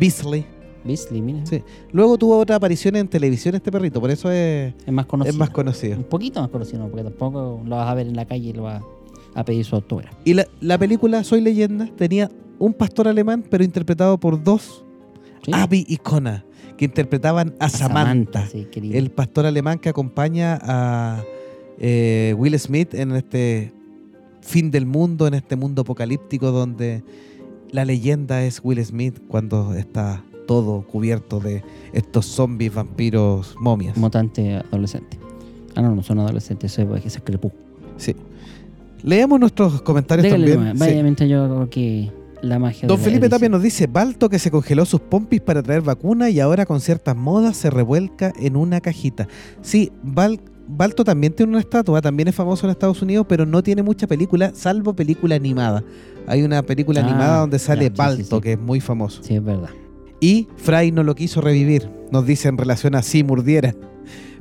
[0.01, 0.47] Beasley.
[0.85, 1.45] Beasley, mira.
[1.47, 1.62] Sí.
[1.93, 5.32] Luego tuvo otra aparición en televisión este perrito, por eso es, Es más conocido.
[5.32, 5.97] es más conocido.
[5.97, 6.89] Un poquito más conocido, ¿no?
[6.89, 8.82] porque tampoco lo vas a ver en la calle y lo vas
[9.35, 10.16] a pedir su autógrafo.
[10.24, 14.85] Y la, la película Soy Leyenda tenía un pastor alemán, pero interpretado por dos,
[15.45, 15.51] ¿Sí?
[15.53, 16.45] Abby y Kona,
[16.76, 21.22] que interpretaban a, Samantha, sí, el pastor alemán que acompaña a
[21.78, 23.72] eh, Will Smith en este
[24.41, 27.03] fin del mundo, en este mundo apocalíptico donde
[27.70, 33.97] la leyenda es Will Smith cuando está todo cubierto de estos zombies, vampiros, momias.
[33.97, 35.18] Mutante adolescente.
[35.74, 37.51] Ah, no, no son adolescentes, eso es, eso es crepú.
[37.97, 38.14] Sí.
[39.03, 40.74] Leemos nuestros comentarios Déjale también.
[40.74, 40.80] Sí.
[40.80, 42.11] Vaya, mientras yo hago aquí
[42.42, 43.28] la magia Don de la Felipe.
[43.28, 46.80] Tapia nos dice, Balto que se congeló sus pompis para traer vacuna y ahora con
[46.80, 49.28] ciertas modas se revuelca en una cajita.
[49.62, 53.62] Sí, Bal- Balto también tiene una estatua, también es famoso en Estados Unidos, pero no
[53.62, 55.84] tiene mucha película, salvo película animada.
[56.26, 58.42] Hay una película Ah, animada donde sale ya, sí, sí, Balto, sí.
[58.42, 59.22] que es muy famoso.
[59.22, 59.68] Sí, es verdad.
[60.25, 63.75] Y Fry no lo quiso revivir, nos dice en relación a si murdiera.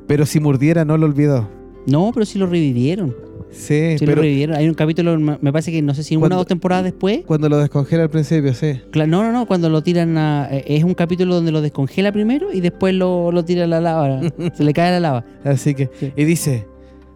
[0.08, 1.50] Pero si murdiera no lo olvidó.
[1.88, 3.14] No, pero sí lo revivieron.
[3.52, 4.56] Sí, Sí lo pero revivieron.
[4.56, 7.22] Hay un capítulo, me parece que no sé si una o dos temporadas después.
[7.26, 8.80] cuando lo descongela al principio, sí.
[8.96, 10.48] No, no, no, cuando lo tiran a...
[10.52, 13.82] eh, Es un capítulo donde lo descongela primero y después lo, lo tira a la
[13.82, 14.22] lava.
[14.56, 15.26] se le cae a la lava.
[15.44, 16.14] Así que, Sí.
[16.16, 16.66] y dice,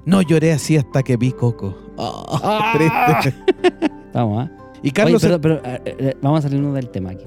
[0.05, 1.73] no lloré así hasta que vi Coco.
[1.95, 2.73] Oh, Ah.
[3.23, 3.39] triste.
[4.13, 4.51] Vamos, ¿ah?
[4.83, 7.25] Y Carlos, Oye, pero, pero, eh, eh, vamos a salirnos del tema aquí.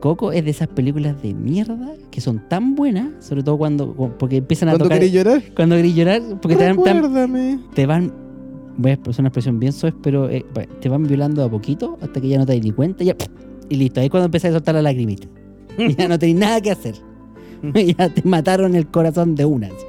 [0.00, 3.92] Coco es de esas películas de mierda que son tan buenas, sobre todo cuando...
[4.18, 4.98] Porque empiezan a cuando tocar...
[4.98, 7.58] querés llorar, Cuando querés llorar, porque te dan, te recuérdame.
[7.74, 8.12] te van,
[8.76, 10.44] voy a usar una expresión bien soez, pero eh,
[10.80, 13.16] te van violando a poquito hasta que ya no te das ni cuenta ya,
[13.68, 14.00] y listo.
[14.00, 15.26] Ahí es cuando empiezas a soltar la lagrimita.
[15.76, 16.94] Y ya no tenés nada que hacer.
[17.98, 19.66] ya te mataron el corazón de una.
[19.66, 19.87] así.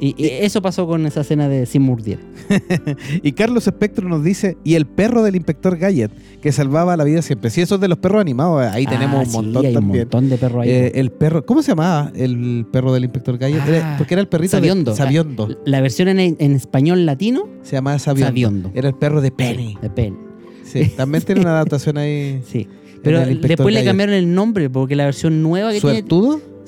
[0.00, 2.22] Y, y eso pasó con esa escena de Sin Murdiera.
[3.22, 7.20] Y Carlos Espectro nos dice, y el perro del inspector Gadget, que salvaba la vida
[7.22, 7.50] siempre.
[7.50, 9.94] Sí, eso es de los perros animados, ahí tenemos Ah, un sí, montón hay también.
[9.94, 10.70] un montón de perros ahí.
[10.70, 13.66] Eh, el perro, ¿cómo se llamaba el perro del inspector Gadget?
[13.68, 14.90] Era- Ah, porque era el perrito Sabiondo.
[14.92, 15.48] de Sabiondo.
[15.64, 18.26] la versión en, en español latino, Se llamaba Sabiondo.
[18.28, 18.70] Sabiondo.
[18.74, 19.76] Era el perro de Penny.
[19.82, 20.16] De Penny.
[20.64, 22.40] Sí, también tiene una adaptación ahí.
[22.46, 22.68] Sí.
[23.02, 26.02] Pero después le cambiaron el nombre porque la versión nueva que tiene.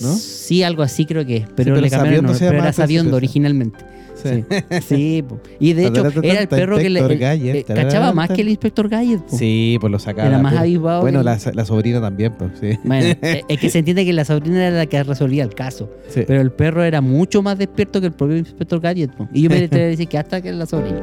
[0.09, 1.43] Sí, algo así creo que es.
[1.55, 2.99] Pero, pero le cambiaron pero era sí.
[3.13, 3.79] originalmente.
[4.23, 4.45] Sí.
[4.87, 5.25] Sí,
[5.59, 7.23] y de hecho era el perro que le el-
[7.57, 9.21] eh, cachaba más que el inspector Gadget.
[9.23, 9.37] po.
[9.37, 10.29] Sí, pues lo sacaba.
[10.29, 11.01] Era más avivado.
[11.01, 12.79] Bueno, que- la, la sobrina también, pues sí.
[12.85, 15.89] Bueno, eh, es que se entiende que la sobrina era la que resolvía el caso.
[16.09, 16.23] Sí.
[16.27, 19.13] Pero el perro era mucho más despierto que el propio inspector Gadget.
[19.15, 19.27] po.
[19.33, 21.01] Y yo me atrevería a decir que hasta que la sobrina.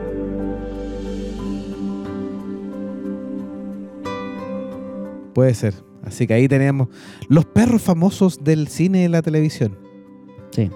[5.33, 5.73] Puede ser.
[6.07, 6.87] Así que ahí tenemos
[7.29, 9.77] los perros famosos del cine y la televisión.
[10.51, 10.69] Sí.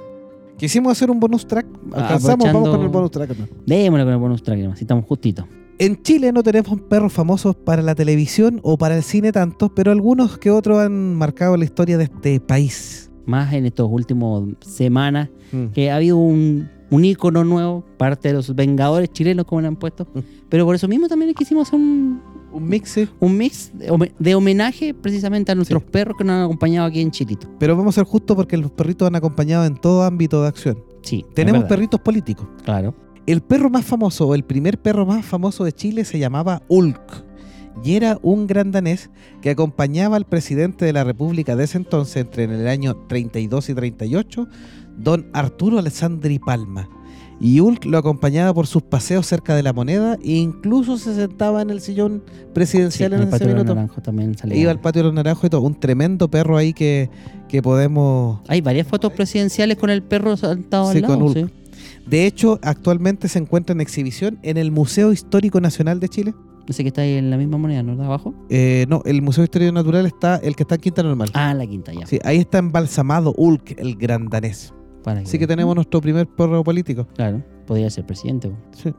[0.57, 1.65] Quisimos hacer un bonus track.
[1.93, 3.35] Ah, Alcanzamos, vamos con el bonus track.
[3.37, 3.47] ¿no?
[3.65, 5.45] Démosle con el bonus track, si estamos justitos.
[5.79, 9.91] En Chile no tenemos perros famosos para la televisión o para el cine tantos, pero
[9.91, 13.09] algunos que otros han marcado la historia de este país.
[13.25, 15.65] Más en estos últimos semanas, Mm.
[15.73, 19.75] que ha habido un, un ícono nuevo, parte de los Vengadores chilenos, como le han
[19.75, 20.05] puesto.
[20.13, 20.19] Mm.
[20.49, 22.21] Pero por eso mismo también quisimos hacer un,
[22.51, 26.43] Un mix, un mix de, home- de homenaje precisamente a nuestros perros que nos han
[26.43, 27.47] acompañado aquí en Chilito.
[27.59, 30.83] Pero vamos a ser justos porque los perritos han acompañado en todo ámbito de acción.
[31.01, 31.25] Sí.
[31.33, 32.47] Tenemos perritos políticos.
[32.63, 32.93] Claro.
[33.25, 37.23] El perro más famoso, o el primer perro más famoso de Chile, se llamaba Ulk.
[37.83, 39.09] Y era un gran danés
[39.41, 43.69] que acompañaba al presidente de la República de ese entonces, entre en el año 32
[43.69, 44.47] y 38,
[44.97, 46.89] don Arturo Alessandri Palma.
[47.43, 51.63] Y Ulk lo acompañaba por sus paseos cerca de la moneda e incluso se sentaba
[51.63, 52.23] en el sillón
[52.53, 54.55] presidencial en en el ese patio de los naranjos también sale.
[54.57, 55.61] Iba al patio de los naranjos y todo.
[55.61, 57.09] Un tremendo perro ahí que,
[57.49, 61.13] que podemos Hay varias fotos presidenciales con el perro sentado Sí, al lado.
[61.15, 61.37] con Hulk.
[61.37, 61.45] sí.
[62.05, 66.33] De hecho, actualmente se encuentra en exhibición en el Museo Histórico Nacional de Chile.
[66.67, 67.95] Ese que está ahí en la misma moneda, ¿no?
[67.97, 68.35] ¿De abajo?
[68.49, 71.29] Eh, no, el Museo Histórico Natural está, el que está en Quinta Normal.
[71.33, 72.05] Ah, la quinta ya.
[72.05, 74.73] Sí, ahí está embalsamado Ulk, el gran danés.
[75.03, 77.07] Para Así que tenemos nuestro primer perro político.
[77.15, 78.49] Claro, podría ser presidente.
[78.49, 78.55] po.
[78.71, 78.93] Sí.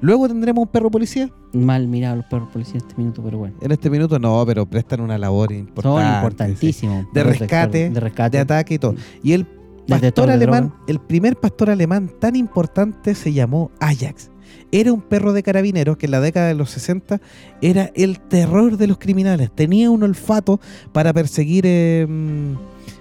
[0.00, 1.30] Luego tendremos un perro policía.
[1.52, 3.56] Mal mirado los perros policías en este minuto, pero bueno.
[3.60, 5.82] En este minuto no, pero prestan una labor importante.
[5.82, 6.16] Son sí.
[6.16, 7.06] importantísimos.
[7.12, 8.36] De rescate, de rescate.
[8.36, 8.94] De ataque y todo.
[9.22, 9.46] Y el
[9.88, 14.30] pastor alemán, el primer pastor alemán tan importante se llamó Ajax.
[14.70, 17.20] Era un perro de carabineros que en la década de los 60
[17.62, 19.50] era el terror de los criminales.
[19.54, 20.60] Tenía un olfato
[20.92, 22.06] para perseguir, eh,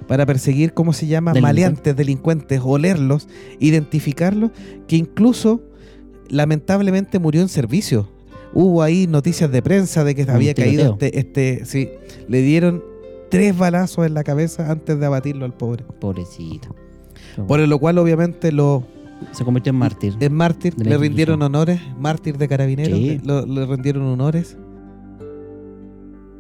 [0.08, 1.34] para perseguir, ¿cómo se llama?
[1.34, 3.28] Maleantes, delincuentes, olerlos,
[3.60, 4.51] identificarlos,
[4.88, 5.62] que incluso
[6.30, 8.08] lamentablemente murió en servicio.
[8.53, 11.89] Hubo ahí noticias de prensa de que Un había caído este, este, sí,
[12.28, 12.84] le dieron
[13.30, 15.84] tres balazos en la cabeza antes de abatirlo al pobre.
[15.99, 16.74] Pobrecito.
[17.47, 18.84] Por lo cual, obviamente, lo,
[19.32, 20.16] se convirtió en mártir.
[20.20, 23.20] es mártir, le rindieron honores, mártir de carabineros, Sí.
[23.24, 24.58] le, le rindieron honores.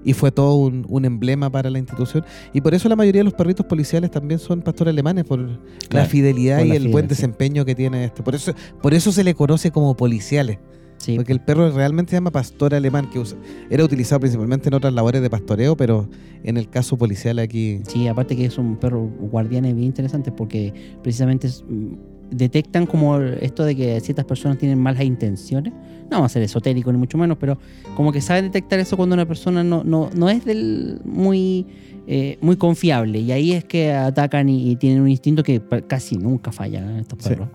[0.07, 2.23] Y fue todo un, un emblema para la institución.
[2.53, 6.05] Y por eso la mayoría de los perritos policiales también son pastores alemanes, por la
[6.05, 7.09] fidelidad por y el buen sí.
[7.09, 8.23] desempeño que tiene este.
[8.23, 10.59] Por eso, por eso se le conoce como policiales.
[10.97, 11.15] Sí.
[11.17, 13.37] Porque el perro realmente se llama pastor alemán, que usa-
[13.69, 16.09] era utilizado principalmente en otras labores de pastoreo, pero
[16.43, 17.81] en el caso policial aquí...
[17.87, 21.93] Sí, aparte que es un perro guardián es bien interesante porque precisamente es, mm,
[22.31, 25.73] detectan como esto de que ciertas personas tienen malas intenciones.
[26.09, 27.57] No vamos a ser esotérico ni mucho menos, pero
[27.95, 31.65] como que saben detectar eso cuando una persona no, no, no es del muy,
[32.07, 33.19] eh, muy confiable.
[33.19, 37.19] Y ahí es que atacan y, y tienen un instinto que casi nunca falla estos
[37.21, 37.29] Sí.
[37.29, 37.49] perros.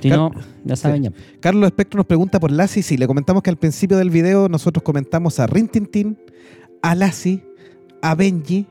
[0.00, 0.30] Si Car- no,
[0.64, 1.12] ya saben ya.
[1.40, 2.82] Carlos Espectro nos pregunta por Lassie.
[2.82, 6.18] Sí, le comentamos que al principio del video nosotros comentamos a Rin Tin Tin,
[6.82, 7.44] a Lassie,
[8.02, 8.66] a Benji,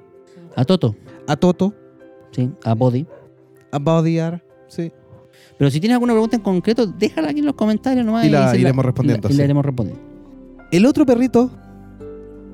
[0.56, 0.95] A Toto,
[1.28, 1.74] a Toto,
[2.32, 3.06] sí, a Body.
[3.72, 4.43] a Baudiar.
[4.68, 4.91] Sí.
[5.58, 8.26] Pero si tienes alguna pregunta en concreto, déjala aquí en los comentarios nomás.
[8.26, 10.01] Y la se iremos respondiendo, Y la, y la iremos respondiendo.
[10.72, 11.49] El otro perrito,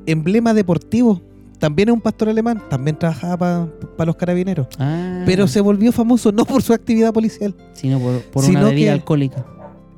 [0.06, 1.22] emblema deportivo,
[1.60, 4.68] también es un pastor alemán, también trabajaba para los carabineros.
[4.80, 8.70] Ah, Pero se volvió famoso no por su actividad policial, sino por, por sino una
[8.70, 9.46] bebida que- alcohólica.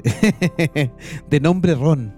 [1.29, 2.13] de nombre Ron.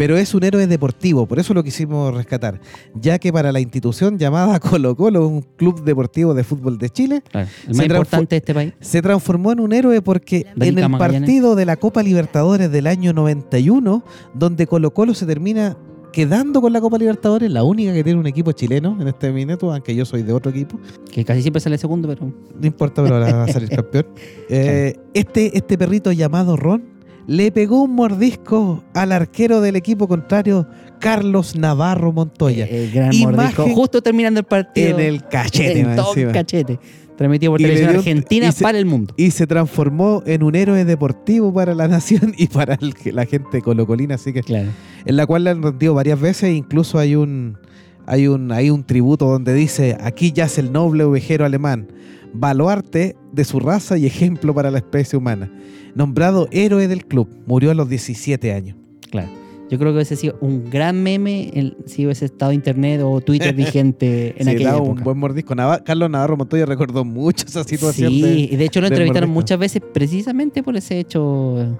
[0.00, 2.58] Pero es un héroe deportivo, por eso lo quisimos rescatar,
[2.94, 7.22] ya que para la institución llamada Colo Colo, un club deportivo de fútbol de Chile,
[7.30, 8.72] Claro, el Se más transfo- importante de este país.
[8.80, 13.12] se transformó en un héroe porque en el partido de la Copa Libertadores del año
[13.12, 15.76] 91, donde Colo Colo se termina
[16.14, 19.70] quedando con la Copa Libertadores, la única que tiene un equipo chileno en este minuto,
[19.70, 20.80] aunque yo soy de otro equipo,
[21.12, 22.24] Que casi siempre sale segundo, pero.
[22.58, 24.06] no importa, pero ahora va a salir campeón.
[24.48, 26.98] Eh, este, este perrito llamado Ron
[27.30, 30.66] le pegó un mordisco al arquero del equipo contrario,
[30.98, 33.68] Carlos Navarro Montoya, eh, el gran Imagen mordisco.
[33.68, 34.98] Justo terminando el partido.
[34.98, 35.78] en el cachete.
[35.78, 36.32] En encima.
[36.32, 36.80] cachete.
[37.16, 39.14] Transmitido por Y televisión dio- argentina se- para el mundo.
[39.16, 43.62] y se transformó en un héroe deportivo para la nación y para el- la gente
[43.62, 44.70] colocolina, así que Claro.
[45.04, 47.58] en la cual le han rendido varias veces, e incluso hay un
[48.06, 51.86] hay un hay un tributo donde dice aquí yace el noble ovejero alemán,
[52.32, 55.50] baluarte de su raza y ejemplo para la especie humana,
[55.94, 58.76] nombrado héroe del club, murió a los 17 años.
[59.10, 59.28] Claro.
[59.70, 63.54] Yo creo que hubiese sido un gran meme el- si hubiese estado internet o Twitter
[63.54, 65.04] vigente en Sí, aquella daba un época.
[65.04, 65.54] buen mordisco.
[65.84, 68.10] Carlos Navarro Montoya recordó mucho esa situación.
[68.12, 69.40] Sí, de- y de hecho lo entrevistaron mordisco.
[69.42, 71.76] muchas veces precisamente por ese hecho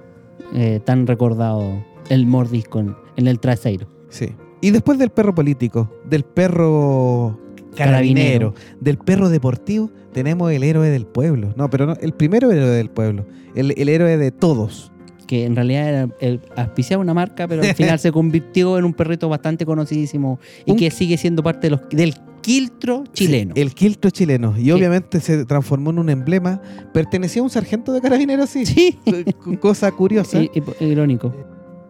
[0.55, 3.87] eh, tan recordado, el mordisco en, en el trasero.
[4.09, 4.27] Sí.
[4.61, 7.37] Y después del perro político, del perro
[7.75, 8.53] carabinero, Carabinero.
[8.79, 11.53] del perro deportivo, tenemos el héroe del pueblo.
[11.55, 13.25] No, pero no, el primero héroe del pueblo.
[13.55, 14.91] El, el héroe de todos.
[15.27, 18.93] que en realidad era el, auspiciaba una marca, pero al final se convirtió en un
[18.93, 23.53] perrito bastante conocidísimo y Un- que sigue siendo parte de los, del quiltro chileno.
[23.55, 24.55] Sí, el quiltro chileno.
[24.57, 26.59] Y obviamente se transformó en un emblema.
[26.93, 28.65] Pertenecía a un sargento de carabineros, sí.
[28.65, 28.97] Sí,
[29.61, 30.41] Cosa curiosa.
[30.41, 30.49] I-
[30.79, 31.33] irónico.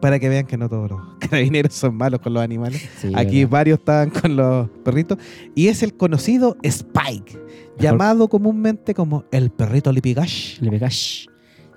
[0.01, 2.89] Para que vean que no todos los carabineros son malos con los animales.
[2.99, 3.51] Sí, Aquí verdad.
[3.51, 5.17] varios estaban con los perritos.
[5.55, 7.39] Y es el conocido Spike,
[7.77, 10.59] llamado comúnmente como el perrito Lipigash.
[10.59, 11.27] Le pegas.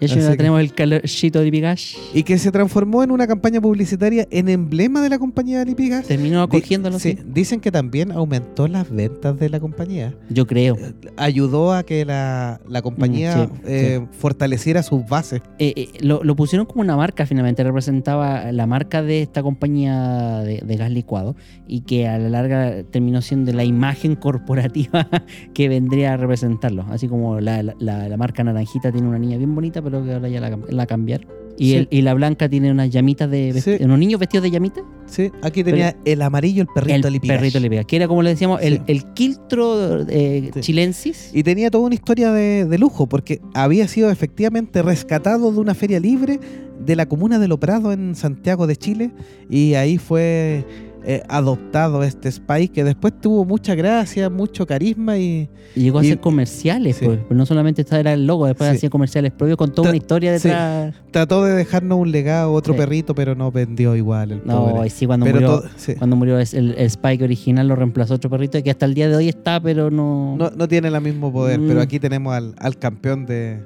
[0.01, 1.97] Y eso Así ya tenemos el calorcito de Pigash.
[2.13, 6.07] Y que se transformó en una campaña publicitaria en emblema de la compañía Lipigas.
[6.07, 6.99] Terminó acogiéndolo.
[6.99, 7.19] Sí, sí.
[7.27, 10.13] dicen que también aumentó las ventas de la compañía.
[10.29, 10.77] Yo creo.
[11.17, 15.41] Ayudó a que la, la compañía Mm, sí, eh, fortaleciera sus bases.
[15.59, 20.41] Eh, eh, lo, lo pusieron como una marca finalmente, representaba la marca de esta compañía
[20.41, 21.37] de, de gas licuado
[21.67, 25.09] y que a la larga terminó siendo la imagen corporativa
[25.55, 26.85] que vendría a representarlo.
[26.91, 30.41] Así como la- la marca naranjita tiene una niña bien bonita, pero que ahora ya
[30.41, 31.29] la, la cambiaron.
[31.57, 31.75] Y, Sí.
[31.77, 33.77] el- y la blanca tiene unas llamitas de Sí.
[33.85, 34.83] unos niños vestidos de llamitas.
[35.07, 38.31] Sí, aquí tenía el amarillo, el perrito el perrito le pega, que era como le
[38.31, 38.83] decíamos, el, Sí.
[38.89, 41.31] el quiltro eh, chilensis.
[41.33, 45.75] Y tenía toda una historia de, de lujo, porque había sido efectivamente rescatado de una
[45.75, 46.41] feria libre
[46.85, 49.11] de la comuna de Loprado en Santiago de Chile.
[49.49, 50.65] Y ahí fue
[51.07, 56.01] eh, adoptado este Spike, que después tuvo mucha gracia, mucho carisma y, Y llegó a
[56.01, 57.05] hacer comerciales, sí.
[57.07, 57.19] pues.
[57.31, 58.77] No solamente estaba era el logo, después Sí.
[58.77, 60.49] hacía comerciales propios con toda Tra- una historia sí.
[60.49, 60.95] detrás.
[61.11, 64.87] trató de dejarnos un legado, otro perrito, pero no vendió igual el No, pobre.
[64.87, 65.63] y sí, cuando Pero murió,
[65.99, 69.17] cuando murió el, el Spike original lo reemplazó otro perrito que hasta el día de
[69.17, 70.37] hoy está, pero no.
[70.39, 71.69] no, no tiene el mismo poder, Mm.
[71.69, 73.61] pero aquí tenemos al, al campeón de,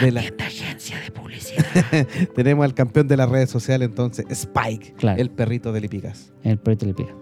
[0.00, 1.64] de la, de agencia de publicidad.
[2.34, 5.20] tenemos al campeón de las redes sociales, entonces, Spike, Claro.
[5.20, 6.32] el perrito de Lipigas.
[6.42, 7.14] el perrito le pega.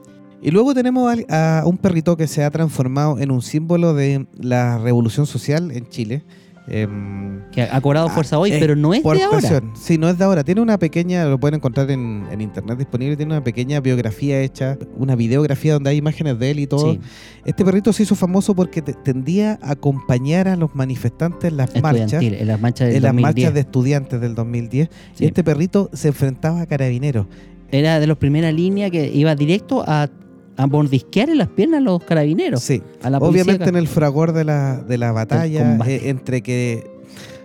[0.43, 4.79] Y luego tenemos a un perrito que se ha transformado en un símbolo de la
[4.79, 6.23] revolución social en Chile.
[6.69, 9.39] Em, Que ha cobrado Ah, fuerza hoy, eh, pero no es por de ahora.
[9.39, 9.73] presión.
[9.75, 10.45] Sí, no es de ahora.
[10.45, 14.79] Tiene una pequeña, lo pueden encontrar en, en internet disponible, tiene una pequeña biografía hecha,
[14.97, 16.93] una videografía donde hay imágenes de él y todo.
[16.93, 17.01] Sí,
[17.45, 21.75] Este perrito se hizo famoso porque te- tendía a acompañar a los manifestantes en las
[21.83, 22.23] marchas.
[22.23, 23.23] en las marchas del En las 2010.
[23.23, 24.89] marchas de estudiantes del 2010.
[25.15, 25.25] Sí.
[25.25, 27.27] Y este perrito se enfrentaba a carabineros.
[27.73, 30.09] Era de los primeras líneas que iba directo a,
[30.57, 32.63] a mordisquear en las piernas a los carabineros.
[32.63, 32.83] Sí.
[33.03, 36.91] A la policía Obviamente en el fragor de la, de la batalla, eh, entre que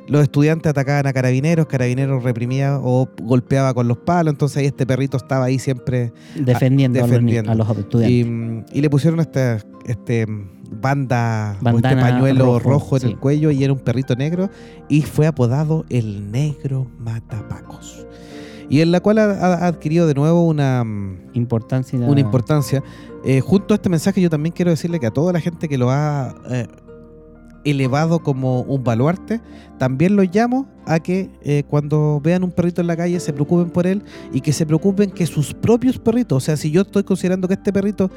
[0.07, 4.85] los estudiantes atacaban a carabineros, carabineros reprimía o golpeaba con los palos, entonces ahí este
[4.85, 7.51] perrito estaba ahí siempre defendiendo, a los ni- defendiendo.
[7.51, 8.71] A, los, estudiantes.
[8.71, 10.27] y, y le pusieron este, este
[10.69, 13.07] banda, este Bandana pañuelo rojo, rojo, en sí.
[13.09, 14.49] el cuello y era un perrito negro
[14.89, 18.05] y fue apodado el negro matapacos.
[18.69, 21.99] Y en la cual ha, ha adquirido de nuevo una, mm, importancia.
[21.99, 22.83] una importancia.
[23.23, 25.77] Eh, junto a este mensaje yo también quiero decirle que a toda la gente que
[25.77, 26.67] lo ha eh,
[27.63, 29.41] elevado como un baluarte,
[29.79, 33.71] también los llamo a que eh, cuando vean un perrito en la calle se preocupen
[33.71, 37.03] por él y que se preocupen que sus propios perritos, o sea, si yo estoy
[37.03, 38.11] considerando que este perrito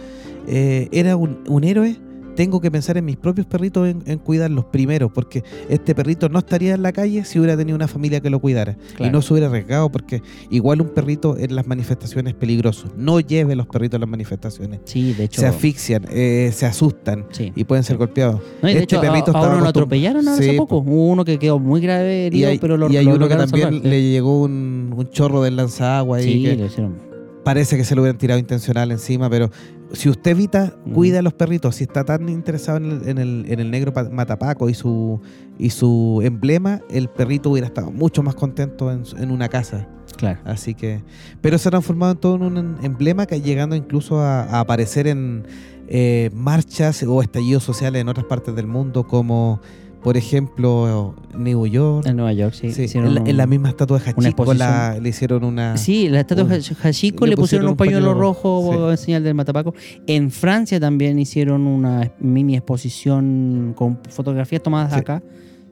[0.46, 1.98] era un, un héroe,
[2.38, 6.38] tengo que pensar en mis propios perritos en, en cuidarlos primero, porque este perrito no
[6.38, 9.32] estaría en la calle si hubiera tenido una familia que lo cuidara y no se
[9.32, 12.92] hubiera arriesgado, porque igual un perrito en las manifestaciones es peligroso.
[12.96, 14.78] No lleve los perritos a las manifestaciones.
[14.84, 15.40] Sí, de hecho.
[15.40, 17.52] Se asfixian, eh, se asustan sí.
[17.56, 18.40] y pueden ser golpeados.
[18.62, 20.76] No, y de este hecho, a, perrito a estaba uno lo atropellaron hace Sí, poco.
[20.78, 23.26] Hubo uno que quedó muy grave Y herido, hay, pero lo y hay lo uno
[23.26, 23.84] que también salvar.
[23.84, 27.07] le llegó un, un chorro del lanzagua y Sí, que lo hicieron.
[27.48, 29.50] Parece que se lo hubieran tirado intencional encima, pero
[29.94, 31.76] si usted evita, cuida a los perritos.
[31.76, 35.18] Si está tan interesado en el, en el, en el negro pa- matapaco y su,
[35.58, 39.88] y su emblema, el perrito hubiera estado mucho más contento en, una casa.
[40.18, 40.40] Claro.
[40.44, 41.02] Así que,
[41.40, 45.06] pero se ha transformado en todo en un emblema que llegando incluso a, a aparecer
[45.06, 45.46] en
[45.88, 49.62] eh, marchas o estallidos sociales en otras partes del mundo, como
[50.02, 52.06] por ejemplo New York.
[52.06, 52.68] En Nueva York, sí.
[52.98, 55.76] En, la, en la un- misma estatua de Hachiko la- le hicieron una.
[55.76, 58.90] Sí, la estatua de Hachiko le le pusieron un pañuelo rojo sí.
[58.90, 59.74] en señal del matapaco.
[60.06, 64.98] En Francia también hicieron una mini exposición con fotografías tomadas Sí.
[65.00, 65.22] acá.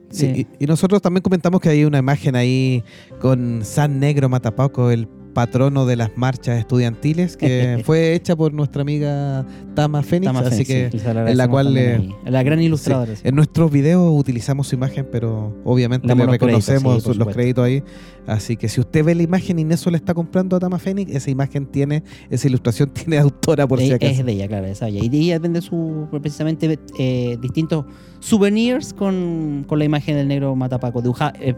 [0.09, 2.81] Sí, Eh, y, y nosotros también comentamos que hay una imagen ahí
[3.19, 5.05] con San Negro Matapaco, el
[5.37, 10.65] patrono de las marchas estudiantiles, que fue hecha por nuestra amiga Tama Fénix, Tama así
[10.65, 11.77] Fénix, que la en la cual.
[12.25, 13.15] A la gran ilustradora.
[13.15, 13.21] sí.
[13.23, 17.83] En nuestros videos utilizamos su imagen, pero obviamente Le créditos, reconocemos sí, los créditos ahí.
[18.25, 21.13] Así que si usted ve la imagen y eso le está comprando a Tama Fénix,
[21.13, 24.11] esa imagen tiene, esa ilustración tiene autora por si es, acaso.
[24.13, 25.03] es de ella, claro, esa ella.
[25.03, 27.85] Y de ella vende su, precisamente eh, distintos
[28.21, 31.53] souvenirs con, con la imagen del negro matapaco, dibuja, eh,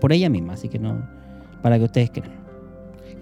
[0.00, 1.04] por ella misma, así que no,
[1.62, 2.43] para que ustedes crean.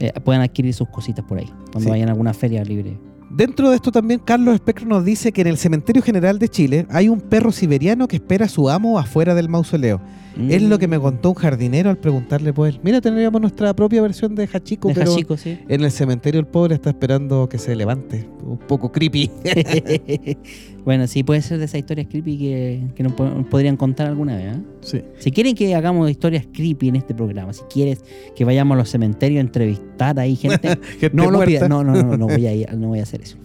[0.04, 1.88] Eh, puedan adquirir sus cositas por ahí, cuando Sí.
[1.90, 2.98] vayan a alguna feria libre.
[3.30, 6.86] Dentro de esto también Carlos Espectro nos dice que en el Cementerio General de Chile
[6.90, 10.00] hay un perro siberiano que espera a su amo afuera del mausoleo.
[10.48, 14.34] Es lo que me contó un jardinero al preguntarle pues, mira, tendríamos nuestra propia versión
[14.34, 15.58] de Hachiko, De pero Hachiko, sí.
[15.68, 18.28] en el cementerio el pobre está esperando que se levante.
[18.42, 19.30] Un poco creepy.
[20.84, 24.36] bueno, sí, puede ser de esas historias creepy que, que nos po- podrían contar alguna
[24.36, 24.56] vez.
[24.56, 24.60] ¿eh?
[24.80, 25.02] sí.
[25.18, 28.04] Si quieren que hagamos historias creepy en este programa, si quieres
[28.34, 30.68] que vayamos a los cementerios a entrevistar ahí gente,
[31.00, 31.68] Gente no lo pidas.
[31.68, 33.36] No, no, no, no voy a ir, no voy a hacer eso.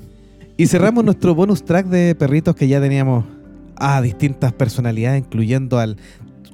[0.57, 3.25] Y cerramos nuestro bonus track de perritos que ya teníamos
[3.75, 5.97] a distintas personalidades, incluyendo al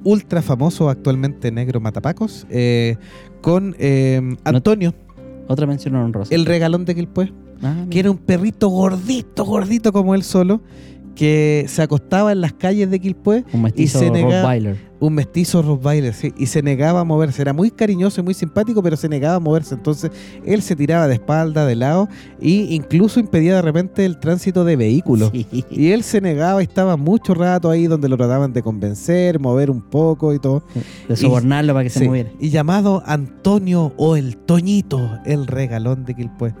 [0.02, 2.96] ultra famoso actualmente negro Matapacos, eh,
[3.40, 4.92] con eh, Antonio,
[5.48, 6.34] Otra mención honrosa.
[6.34, 7.32] el regalón de Quilpué,
[7.62, 10.60] Ah, que era un perrito gordito, gordito como él solo,
[11.14, 14.76] que se acostaba en las calles de Quilpué, un mestizo se nega- Rottweiler.
[14.98, 17.40] un mestizo Rottweiler, sí, y se negaba a moverse.
[17.40, 19.76] Era muy cariñoso y muy simpático, pero se negaba a moverse.
[19.76, 20.10] Entonces
[20.44, 22.08] él se tiraba de espalda, de lado,
[22.40, 25.30] e incluso impedía de repente el tránsito de vehículos.
[25.32, 25.46] Sí.
[25.70, 29.70] Y él se negaba y estaba mucho rato ahí donde lo trataban de convencer, mover
[29.70, 30.64] un poco y todo.
[31.08, 32.30] De sobornarlo para que se moviera.
[32.40, 36.54] Y llamado Antonio o el Toñito, el regalón de Quilpué.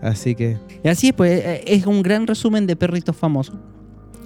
[0.00, 3.56] Así que Y así es, pues eh, es un gran resumen de perritos famosos,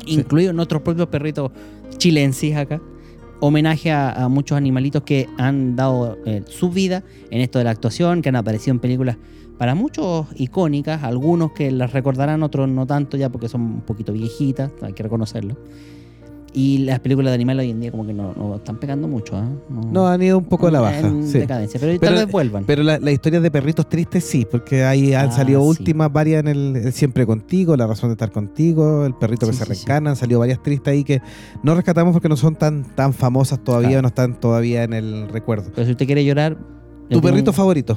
[0.07, 1.51] incluidos nuestros propios perritos
[1.97, 2.81] chilensis acá.
[3.41, 7.71] Homenaje a, a muchos animalitos que han dado eh, su vida en esto de la
[7.71, 9.17] actuación, que han aparecido en películas
[9.59, 14.13] para muchos icónicas, algunos que las recordarán, otros no tanto ya porque son un poquito
[14.13, 15.57] viejitas, hay que reconocerlo.
[16.55, 19.37] Y las películas de animales hoy en día como que no, no están pegando mucho,
[19.37, 19.49] ¿ah?
[19.71, 20.99] no han ido un poco a la baja.
[21.01, 21.39] En sí.
[21.39, 22.65] decadencia, pero, Pero- tal vez vuelvan.
[22.67, 25.69] Pero la- las historias de perritos tristes sí, porque ahí han Ah, salido sí.
[25.81, 29.55] últimas varias en el, el Siempre Contigo, La Razón de Estar Contigo, El Perrito que
[29.55, 31.23] se reencarna, han salido varias tristes ahí que
[31.63, 34.03] no rescatamos porque no son tan, tan famosas todavía, Claro.
[34.03, 35.71] no están todavía en el recuerdo.
[35.75, 36.59] pero si usted quiere llorar...
[37.09, 37.97] ¿Tu perrito un- favorito?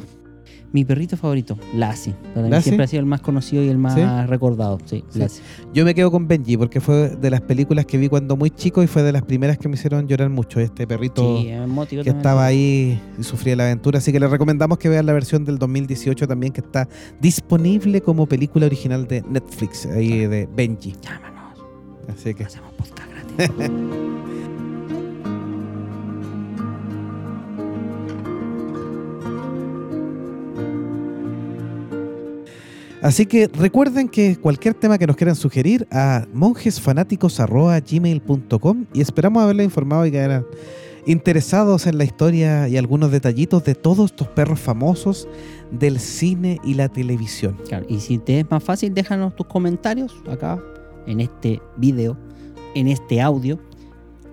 [0.76, 2.14] Mi perrito favorito, Lassie.
[2.34, 2.64] Para mí ¿Lassie?
[2.72, 4.02] siempre ha sido el más conocido y el más ¿Sí?
[4.28, 4.78] recordado.
[4.84, 5.20] Sí, Sí.
[5.20, 5.42] Lassie.
[5.74, 8.84] Yo me quedo con Benji porque fue de las películas que vi cuando muy chico
[8.84, 10.60] y fue de las primeras que me hicieron llorar mucho.
[10.60, 12.18] Este perrito Sí, que también.
[12.18, 14.00] estaba ahí y sufría la aventura.
[14.00, 16.90] Así que les recomendamos que vean la versión del 2018 también que está
[17.22, 20.94] disponible como película original de Netflix, ahí de Benji.
[21.02, 21.58] Llámanos,
[22.10, 23.72] Así que hacemos podcast gratis.
[33.06, 39.66] Así que recuerden que cualquier tema que nos quieran sugerir a monjesfanáticos.gmail.com y esperamos haberles
[39.66, 40.44] informado y que hayan
[41.06, 45.28] interesados en la historia y algunos detallitos de todos estos perros famosos
[45.70, 47.58] del cine y la televisión.
[47.88, 50.60] Y si te es más fácil, déjanos tus comentarios acá
[51.06, 52.18] en este video,
[52.74, 53.60] en este audio,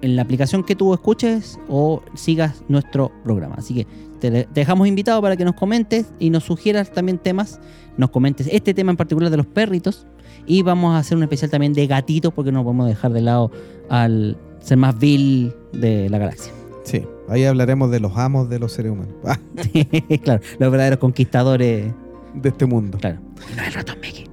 [0.02, 3.54] en la aplicación que tú escuches o sigas nuestro programa.
[3.56, 3.86] Así que
[4.20, 7.60] te dejamos invitado para que nos comentes y nos sugieras también temas.
[7.96, 10.06] Nos comentes este tema en particular de los perritos.
[10.46, 13.50] Y vamos a hacer un especial también de gatitos porque no podemos dejar de lado
[13.88, 16.52] al ser más vil de la galaxia.
[16.84, 19.38] Sí, ahí hablaremos de los amos de los seres humanos, ah,
[20.24, 21.92] claro, los verdaderos conquistadores.
[22.34, 22.98] de este mundo.
[22.98, 23.20] Claro.
[23.56, 24.26] No el ratón Mickey.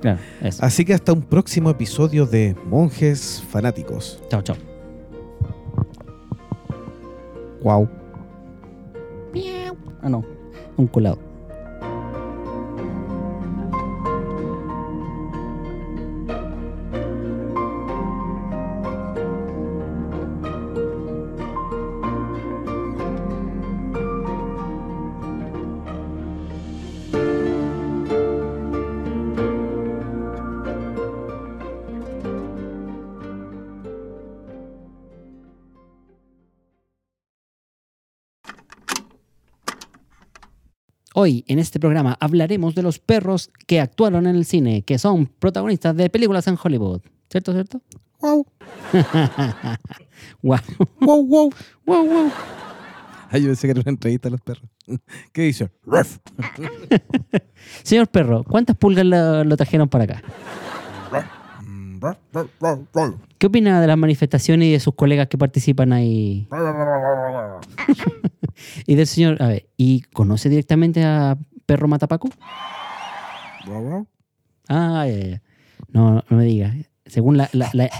[0.00, 0.64] claro, eso.
[0.64, 4.22] Así que hasta un próximo episodio de Monjes Fanáticos.
[4.30, 4.71] Chao, chao.
[7.62, 7.88] Wow.
[10.02, 10.24] Ah, no.
[10.76, 11.31] Un colado.
[41.22, 45.26] Hoy en este programa hablaremos de los perros que actuaron en el cine, que son
[45.26, 47.00] protagonistas de películas en Hollywood.
[47.30, 47.80] ¿Cierto, cierto?
[48.20, 48.44] Wow.
[50.42, 50.58] Wow,
[51.00, 51.50] Wow, wow.
[51.86, 52.30] wow, wow.
[53.30, 54.64] Ay, yo pensé que era una entrevista a los perros.
[55.32, 55.70] ¿Qué dice?
[55.84, 56.18] Ruff.
[57.84, 60.22] Señor perro, ¿cuántas pulgas lo, lo trajeron para acá?
[63.38, 66.48] ¿Qué opina de las manifestaciones y de sus colegas que participan ahí?
[68.86, 72.28] Y del señor, a ver, ¿y conoce directamente a Perro Matapaco?
[74.68, 75.42] Ah, ya, ya.
[75.88, 76.74] No, no me diga.
[77.06, 77.90] Según la, la- la-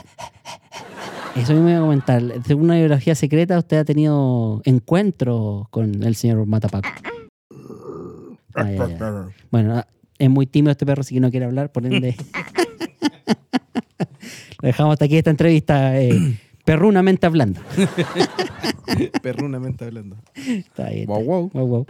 [1.34, 2.22] Eso mismo iba a comentar.
[2.46, 6.88] Según una biología secreta, usted ha tenido encuentros con el señor Matapaco.
[8.54, 8.98] Ah, ya, ya.
[9.50, 9.86] Bueno, ah,
[10.18, 12.16] es muy tímido este perro, así que no quiere hablar, por ende.
[14.62, 17.60] Dejamos hasta aquí esta entrevista, eh, perrunamente hablando.
[19.20, 20.16] Perrunamente hablando.
[20.34, 21.06] Está bien.
[21.06, 21.50] Wow, wow.
[21.52, 21.86] Wow, wow.